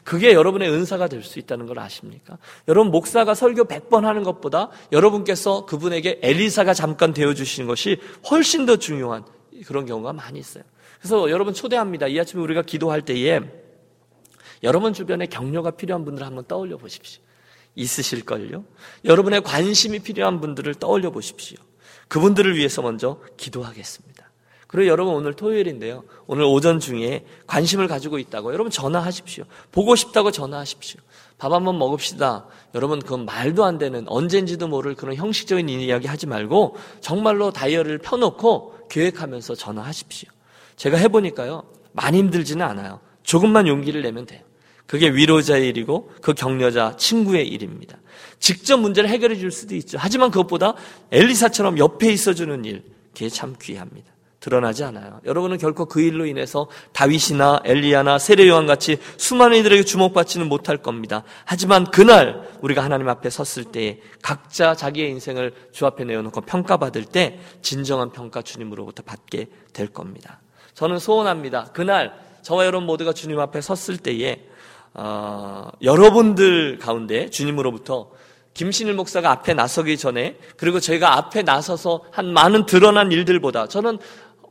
그게 0.06 0.32
여러분의 0.34 0.70
은사가 0.70 1.08
될 1.08 1.24
수 1.24 1.40
있다는 1.40 1.66
걸 1.66 1.80
아십니까? 1.80 2.38
여러분 2.68 2.92
목사가 2.92 3.34
설교 3.34 3.64
100번 3.64 4.02
하는 4.02 4.22
것보다 4.22 4.70
여러분께서 4.92 5.66
그분에게 5.66 6.20
엘리사가 6.22 6.74
잠깐 6.74 7.12
되어 7.12 7.34
주시는 7.34 7.66
것이 7.66 7.98
훨씬 8.30 8.66
더 8.66 8.76
중요한 8.76 9.24
그런 9.66 9.84
경우가 9.84 10.12
많이 10.12 10.38
있어요. 10.38 10.62
그래서 11.00 11.28
여러분 11.28 11.54
초대합니다. 11.54 12.06
이 12.06 12.20
아침에 12.20 12.40
우리가 12.40 12.62
기도할 12.62 13.02
때에 13.02 13.40
여러분 14.62 14.92
주변에 14.92 15.26
격려가 15.26 15.72
필요한 15.72 16.04
분들 16.04 16.24
한번 16.24 16.44
떠올려 16.46 16.76
보십시오. 16.76 17.20
있으실걸요? 17.74 18.64
여러분의 19.04 19.42
관심이 19.42 19.98
필요한 19.98 20.40
분들을 20.40 20.76
떠올려 20.76 21.10
보십시오. 21.10 21.58
그분들을 22.06 22.56
위해서 22.56 22.80
먼저 22.80 23.20
기도하겠습니다. 23.36 24.15
그리고 24.76 24.90
여러분 24.90 25.14
오늘 25.14 25.32
토요일인데요. 25.32 26.04
오늘 26.26 26.44
오전 26.44 26.80
중에 26.80 27.24
관심을 27.46 27.88
가지고 27.88 28.18
있다고 28.18 28.52
여러분 28.52 28.70
전화하십시오. 28.70 29.44
보고 29.72 29.96
싶다고 29.96 30.30
전화하십시오. 30.30 31.00
밥 31.38 31.50
한번 31.50 31.78
먹읍시다. 31.78 32.44
여러분 32.74 32.98
그건 32.98 33.24
말도 33.24 33.64
안 33.64 33.78
되는 33.78 34.04
언젠지도 34.06 34.68
모를 34.68 34.94
그런 34.94 35.16
형식적인 35.16 35.66
이야기 35.70 36.06
하지 36.08 36.26
말고 36.26 36.76
정말로 37.00 37.52
다이어리를 37.52 37.96
펴놓고 38.00 38.88
계획하면서 38.90 39.54
전화하십시오. 39.54 40.28
제가 40.76 40.98
해보니까요. 40.98 41.62
많이 41.92 42.18
힘들지는 42.18 42.66
않아요. 42.66 43.00
조금만 43.22 43.66
용기를 43.68 44.02
내면 44.02 44.26
돼요. 44.26 44.42
그게 44.86 45.08
위로자의 45.08 45.68
일이고 45.68 46.12
그 46.20 46.34
격려자 46.34 46.94
친구의 46.98 47.48
일입니다. 47.48 47.96
직접 48.40 48.76
문제를 48.76 49.08
해결해 49.08 49.36
줄 49.36 49.50
수도 49.52 49.74
있죠. 49.76 49.96
하지만 49.98 50.30
그것보다 50.30 50.74
엘리사처럼 51.12 51.78
옆에 51.78 52.12
있어주는 52.12 52.62
일, 52.66 52.84
그게 53.14 53.30
참 53.30 53.56
귀합니다. 53.58 54.15
드러나지 54.46 54.84
않아요. 54.84 55.20
여러분은 55.24 55.58
결코 55.58 55.86
그 55.86 56.00
일로 56.00 56.24
인해서 56.24 56.68
다윗이나 56.92 57.62
엘리야나 57.64 58.20
세례 58.20 58.46
요한 58.46 58.64
같이 58.68 58.98
수많은 59.16 59.56
이들에게 59.58 59.82
주목받지는 59.82 60.48
못할 60.48 60.76
겁니다. 60.76 61.24
하지만 61.44 61.84
그날 61.90 62.48
우리가 62.62 62.84
하나님 62.84 63.08
앞에 63.08 63.28
섰을 63.28 63.64
때 63.72 63.98
각자 64.22 64.76
자기의 64.76 65.10
인생을 65.10 65.52
주 65.72 65.84
앞에 65.84 66.04
내어놓고 66.04 66.42
평가받을 66.42 67.06
때 67.06 67.40
진정한 67.60 68.12
평가 68.12 68.40
주님으로부터 68.40 69.02
받게 69.02 69.48
될 69.72 69.88
겁니다. 69.88 70.38
저는 70.74 71.00
소원합니다. 71.00 71.70
그날 71.72 72.14
저와 72.42 72.66
여러분 72.66 72.86
모두가 72.86 73.12
주님 73.12 73.40
앞에 73.40 73.60
섰을 73.60 73.96
때에 73.96 74.46
어, 74.94 75.70
여러분들 75.82 76.78
가운데 76.78 77.30
주님으로부터 77.30 78.10
김신일 78.56 78.94
목사가 78.94 79.30
앞에 79.32 79.52
나서기 79.52 79.98
전에 79.98 80.38
그리고 80.56 80.80
저희가 80.80 81.18
앞에 81.18 81.42
나서서 81.42 82.04
한 82.10 82.32
많은 82.32 82.64
드러난 82.64 83.12
일들보다 83.12 83.68
저는 83.68 83.98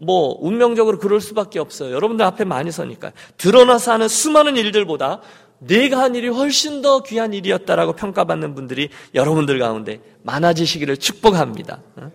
뭐 0.02 0.38
운명적으로 0.42 0.98
그럴 1.00 1.22
수밖에 1.22 1.60
없어요. 1.60 1.94
여러분들 1.94 2.26
앞에 2.26 2.44
많이 2.46 2.72
서니까 2.72 3.12
드러나서 3.38 3.94
하는 3.94 4.08
수많은 4.08 4.58
일들보다 4.58 5.22
내가 5.60 6.00
한 6.02 6.16
일이 6.16 6.28
훨씬 6.28 6.82
더 6.82 7.02
귀한 7.04 7.34
일이었다라고 7.34 7.94
평가받는 7.94 8.56
분들이 8.56 8.90
여러분들 9.14 9.58
가운데 9.60 10.02
많아지시기를 10.24 10.98
축복합니다. 10.98 11.82
어? 11.96 12.12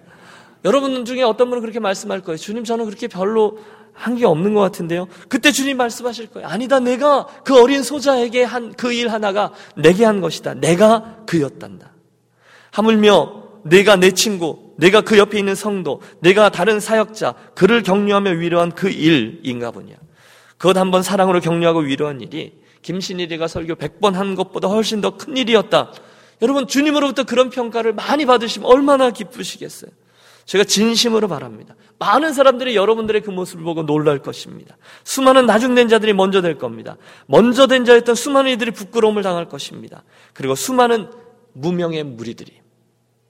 여러분 0.64 1.04
중에 1.06 1.22
어떤 1.22 1.48
분은 1.48 1.62
그렇게 1.62 1.80
말씀할 1.80 2.20
거예요. 2.20 2.36
주님 2.36 2.64
저는 2.64 2.84
그렇게 2.84 3.08
별로 3.08 3.58
한 3.92 4.16
게 4.16 4.24
없는 4.24 4.54
것 4.54 4.60
같은데요. 4.60 5.08
그때 5.28 5.52
주님 5.52 5.76
말씀하실 5.76 6.28
거예요. 6.28 6.48
아니다. 6.48 6.80
내가 6.80 7.26
그 7.44 7.60
어린 7.60 7.82
소자에게 7.82 8.44
한 8.44 8.72
그 8.74 8.92
일 8.92 9.08
하나가 9.08 9.52
내게 9.74 10.04
한 10.04 10.20
것이다. 10.20 10.54
내가 10.54 11.16
그였단다. 11.26 11.92
하물며 12.72 13.42
내가 13.64 13.96
내 13.96 14.12
친구, 14.12 14.69
내가 14.80 15.02
그 15.02 15.18
옆에 15.18 15.38
있는 15.38 15.54
성도, 15.54 16.00
내가 16.20 16.48
다른 16.48 16.80
사역자, 16.80 17.34
그를 17.54 17.82
격려하며 17.82 18.30
위로한 18.30 18.72
그 18.72 18.88
일인가 18.88 19.70
보냐. 19.70 19.94
그것 20.56 20.76
한번 20.76 21.02
사랑으로 21.02 21.40
격려하고 21.40 21.80
위로한 21.80 22.20
일이 22.22 22.54
김신일이가 22.82 23.46
설교 23.46 23.74
100번 23.74 24.12
한 24.14 24.34
것보다 24.34 24.68
훨씬 24.68 25.02
더 25.02 25.16
큰 25.18 25.36
일이었다. 25.36 25.92
여러분, 26.40 26.66
주님으로부터 26.66 27.24
그런 27.24 27.50
평가를 27.50 27.92
많이 27.92 28.24
받으시면 28.24 28.66
얼마나 28.66 29.10
기쁘시겠어요. 29.10 29.90
제가 30.46 30.64
진심으로 30.64 31.28
바랍니다. 31.28 31.76
많은 31.98 32.32
사람들이 32.32 32.74
여러분들의 32.74 33.20
그 33.20 33.30
모습을 33.30 33.62
보고 33.62 33.84
놀랄 33.84 34.20
것입니다. 34.20 34.78
수많은 35.04 35.44
나중된 35.44 35.88
자들이 35.88 36.14
먼저 36.14 36.40
될 36.40 36.56
겁니다. 36.56 36.96
먼저 37.26 37.66
된 37.66 37.84
자였던 37.84 38.14
수많은 38.14 38.50
이들이 38.52 38.70
부끄러움을 38.70 39.22
당할 39.22 39.46
것입니다. 39.46 40.02
그리고 40.32 40.54
수많은 40.54 41.10
무명의 41.52 42.04
무리들이 42.04 42.59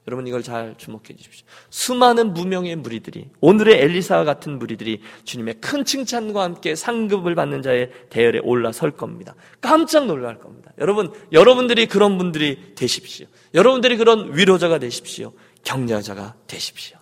여러분 0.08 0.26
이걸 0.26 0.42
잘 0.42 0.74
주목해 0.78 1.14
주십시오. 1.16 1.46
수많은 1.68 2.32
무명의 2.32 2.74
무리들이 2.76 3.28
오늘의 3.40 3.80
엘리사와 3.80 4.24
같은 4.24 4.58
무리들이 4.58 5.02
주님의 5.24 5.60
큰 5.60 5.84
칭찬과 5.84 6.42
함께 6.42 6.74
상급을 6.74 7.34
받는 7.34 7.62
자의 7.62 7.90
대열에 8.08 8.40
올라설 8.42 8.92
겁니다. 8.92 9.34
깜짝 9.60 10.06
놀랄 10.06 10.38
겁니다. 10.38 10.72
여러분 10.78 11.12
여러분들이 11.32 11.86
그런 11.86 12.16
분들이 12.16 12.74
되십시오. 12.74 13.26
여러분들이 13.54 13.96
그런 13.96 14.36
위로자가 14.36 14.78
되십시오. 14.78 15.32
격려자가 15.64 16.34
되십시오. 16.46 16.96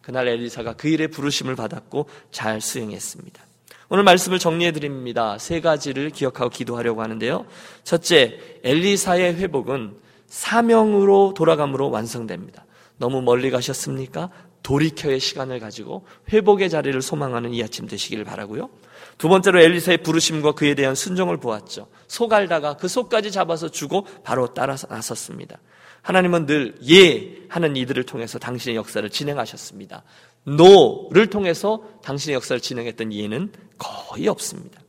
그날 0.00 0.26
엘리사가 0.26 0.72
그 0.74 0.88
일에 0.88 1.06
부르심을 1.06 1.54
받았고 1.54 2.08
잘 2.30 2.60
수행했습니다. 2.60 3.42
오늘 3.88 4.04
말씀을 4.04 4.38
정리해 4.38 4.72
드립니다. 4.72 5.36
세 5.38 5.60
가지를 5.60 6.08
기억하고 6.08 6.48
기도하려고 6.48 7.02
하는데요. 7.02 7.44
첫째, 7.84 8.38
엘리사의 8.64 9.34
회복은 9.34 9.96
사명으로 10.32 11.34
돌아감으로 11.36 11.90
완성됩니다. 11.90 12.64
너무 12.96 13.20
멀리 13.20 13.50
가셨습니까? 13.50 14.30
돌이켜의 14.62 15.20
시간을 15.20 15.60
가지고 15.60 16.06
회복의 16.32 16.70
자리를 16.70 17.02
소망하는 17.02 17.52
이 17.52 17.62
아침 17.62 17.86
되시기를 17.86 18.24
바라고요. 18.24 18.70
두 19.18 19.28
번째로 19.28 19.60
엘리사의 19.60 19.98
부르심과 19.98 20.52
그에 20.52 20.74
대한 20.74 20.94
순종을 20.94 21.36
보았죠. 21.36 21.88
소 22.08 22.28
갈다가 22.28 22.78
그 22.78 22.88
소까지 22.88 23.30
잡아서 23.30 23.68
주고 23.68 24.06
바로 24.24 24.54
따라 24.54 24.74
나섰습니다. 24.88 25.58
하나님은 26.00 26.46
늘 26.46 26.78
예 26.88 27.42
하는 27.48 27.76
이들을 27.76 28.04
통해서 28.04 28.38
당신의 28.38 28.76
역사를 28.76 29.08
진행하셨습니다. 29.08 30.02
no를 30.44 31.26
통해서 31.26 31.82
당신의 32.02 32.36
역사를 32.36 32.58
진행했던 32.58 33.12
예는 33.12 33.52
거의 33.76 34.28
없습니다. 34.28 34.80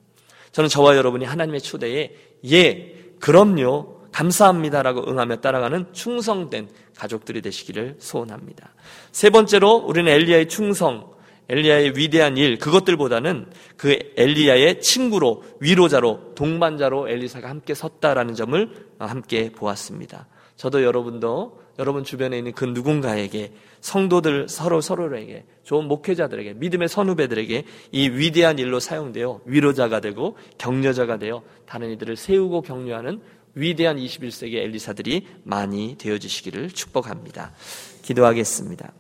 저는 0.54 0.70
저와 0.70 0.96
여러분이 0.96 1.26
하나님의 1.26 1.60
초대에 1.60 2.16
예, 2.50 2.96
그럼요, 3.20 4.03
감사합니다라고 4.14 5.10
응하며 5.10 5.38
따라가는 5.38 5.88
충성된 5.92 6.70
가족들이 6.96 7.42
되시기를 7.42 7.96
소원합니다. 8.00 8.74
세 9.12 9.30
번째로 9.30 9.76
우리는 9.76 10.12
엘리야의 10.12 10.48
충성, 10.48 11.12
엘리야의 11.50 11.98
위대한 11.98 12.38
일 12.38 12.58
그것들보다는 12.58 13.48
그 13.76 13.98
엘리야의 14.16 14.80
친구로 14.82 15.44
위로자로 15.60 16.36
동반자로 16.36 17.10
엘리사가 17.10 17.50
함께 17.50 17.74
섰다라는 17.74 18.36
점을 18.36 18.70
함께 19.00 19.52
보았습니다. 19.52 20.28
저도 20.56 20.84
여러분도 20.84 21.64
여러분 21.80 22.04
주변에 22.04 22.38
있는 22.38 22.54
그 22.54 22.66
누군가에게 22.66 23.52
성도들 23.82 24.48
서로 24.48 24.80
서로에게 24.80 25.46
좋은 25.64 25.86
목회자들에게 25.88 26.54
믿음의 26.54 26.88
선후배들에게 26.88 27.66
이 27.92 28.10
위대한 28.10 28.60
일로 28.60 28.80
사용되어 28.80 29.42
위로자가 29.46 30.00
되고 30.00 30.38
격려자가 30.60 31.18
되어 31.18 31.42
다른 31.66 31.90
이들을 31.92 32.16
세우고 32.16 32.62
격려하는 32.62 33.20
위대한 33.56 33.98
21세기 33.98 34.56
엘리사들이 34.56 35.28
많이 35.44 35.96
되어주시기를 35.98 36.72
축복합니다. 36.72 37.54
기도하겠습니다. 38.02 38.94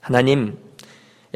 하나님, 0.00 0.58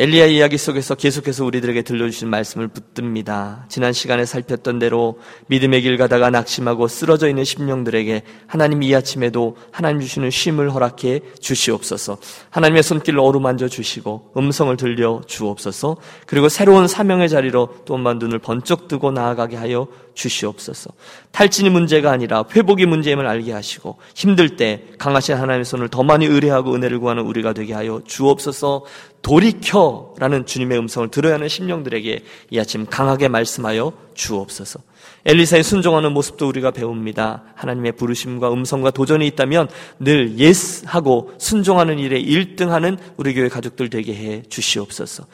엘리야 0.00 0.24
이야기 0.24 0.56
속에서 0.56 0.94
계속해서 0.94 1.44
우리들에게 1.44 1.82
들려주신 1.82 2.30
말씀을 2.30 2.68
붙듭니다. 2.68 3.66
지난 3.68 3.92
시간에 3.92 4.24
살폈던 4.24 4.78
대로 4.78 5.18
믿음의 5.48 5.82
길 5.82 5.98
가다가 5.98 6.30
낙심하고 6.30 6.88
쓰러져 6.88 7.28
있는 7.28 7.44
심령들에게 7.44 8.22
하나님 8.46 8.82
이 8.82 8.94
아침에도 8.94 9.58
하나님 9.70 10.00
주시는 10.00 10.30
쉼을 10.30 10.72
허락해 10.72 11.20
주시옵소서. 11.38 12.16
하나님의 12.48 12.82
손길을 12.82 13.20
어루만져 13.20 13.68
주시고 13.68 14.32
음성을 14.38 14.74
들려 14.78 15.20
주옵소서. 15.26 15.98
그리고 16.24 16.48
새로운 16.48 16.88
사명의 16.88 17.28
자리로 17.28 17.82
또 17.84 17.94
한번 17.94 18.18
눈을 18.18 18.38
번쩍 18.38 18.88
뜨고 18.88 19.10
나아가게 19.10 19.56
하여 19.56 19.86
주시옵소서. 20.14 20.90
탈진이 21.32 21.70
문제가 21.70 22.10
아니라 22.10 22.44
회복이 22.54 22.86
문제임을 22.86 23.26
알게 23.26 23.52
하시고 23.52 23.98
힘들 24.14 24.56
때 24.56 24.84
강하신 24.98 25.36
하나님의 25.36 25.64
손을 25.64 25.88
더 25.88 26.02
많이 26.02 26.26
의뢰하고 26.26 26.74
은혜를 26.74 27.00
구하는 27.00 27.22
우리가 27.24 27.52
되게 27.52 27.74
하여 27.74 28.00
주옵소서. 28.06 28.84
돌이켜라는 29.22 30.46
주님의 30.46 30.78
음성을 30.78 31.08
들어야 31.08 31.34
하는 31.34 31.48
심령들에게 31.48 32.24
이 32.50 32.58
아침 32.58 32.86
강하게 32.86 33.28
말씀하여 33.28 33.92
주옵소서. 34.14 34.80
엘리사의 35.24 35.62
순종하는 35.62 36.12
모습도 36.12 36.48
우리가 36.48 36.70
배웁니다. 36.70 37.44
하나님의 37.54 37.92
부르심과 37.92 38.52
음성과 38.52 38.90
도전이 38.90 39.26
있다면 39.28 39.68
늘 39.98 40.38
예스하고 40.38 41.32
순종하는 41.38 41.98
일에 41.98 42.22
1등하는 42.22 42.98
우리 43.16 43.34
교회 43.34 43.48
가족들 43.48 43.90
되게 43.90 44.14
해 44.14 44.42
주시옵소서. 44.48 45.24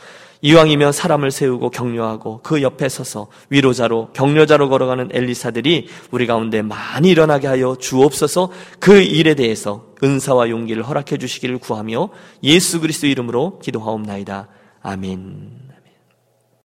이왕이면 0.42 0.92
사람을 0.92 1.31
세우고 1.31 1.70
격려하고 1.70 2.40
그 2.42 2.62
옆에 2.62 2.88
서서 2.88 3.29
위로자로 3.51 4.11
격려자로 4.12 4.68
걸어가는 4.68 5.11
엘리사들이 5.12 5.88
우리 6.11 6.27
가운데 6.27 6.62
많이 6.62 7.11
일어나게 7.11 7.46
하여 7.46 7.77
주옵소서 7.77 8.51
그 8.79 9.01
일에 9.01 9.35
대해서 9.35 9.87
은사와 10.03 10.51
용기를 10.51 10.83
허락해 10.83 11.18
주시기를 11.18 11.59
구하며 11.59 12.11
예수 12.42 12.81
그리스도 12.81 13.07
이름으로 13.07 13.59
기도하옵나이다. 13.61 14.49
아멘. 14.83 15.65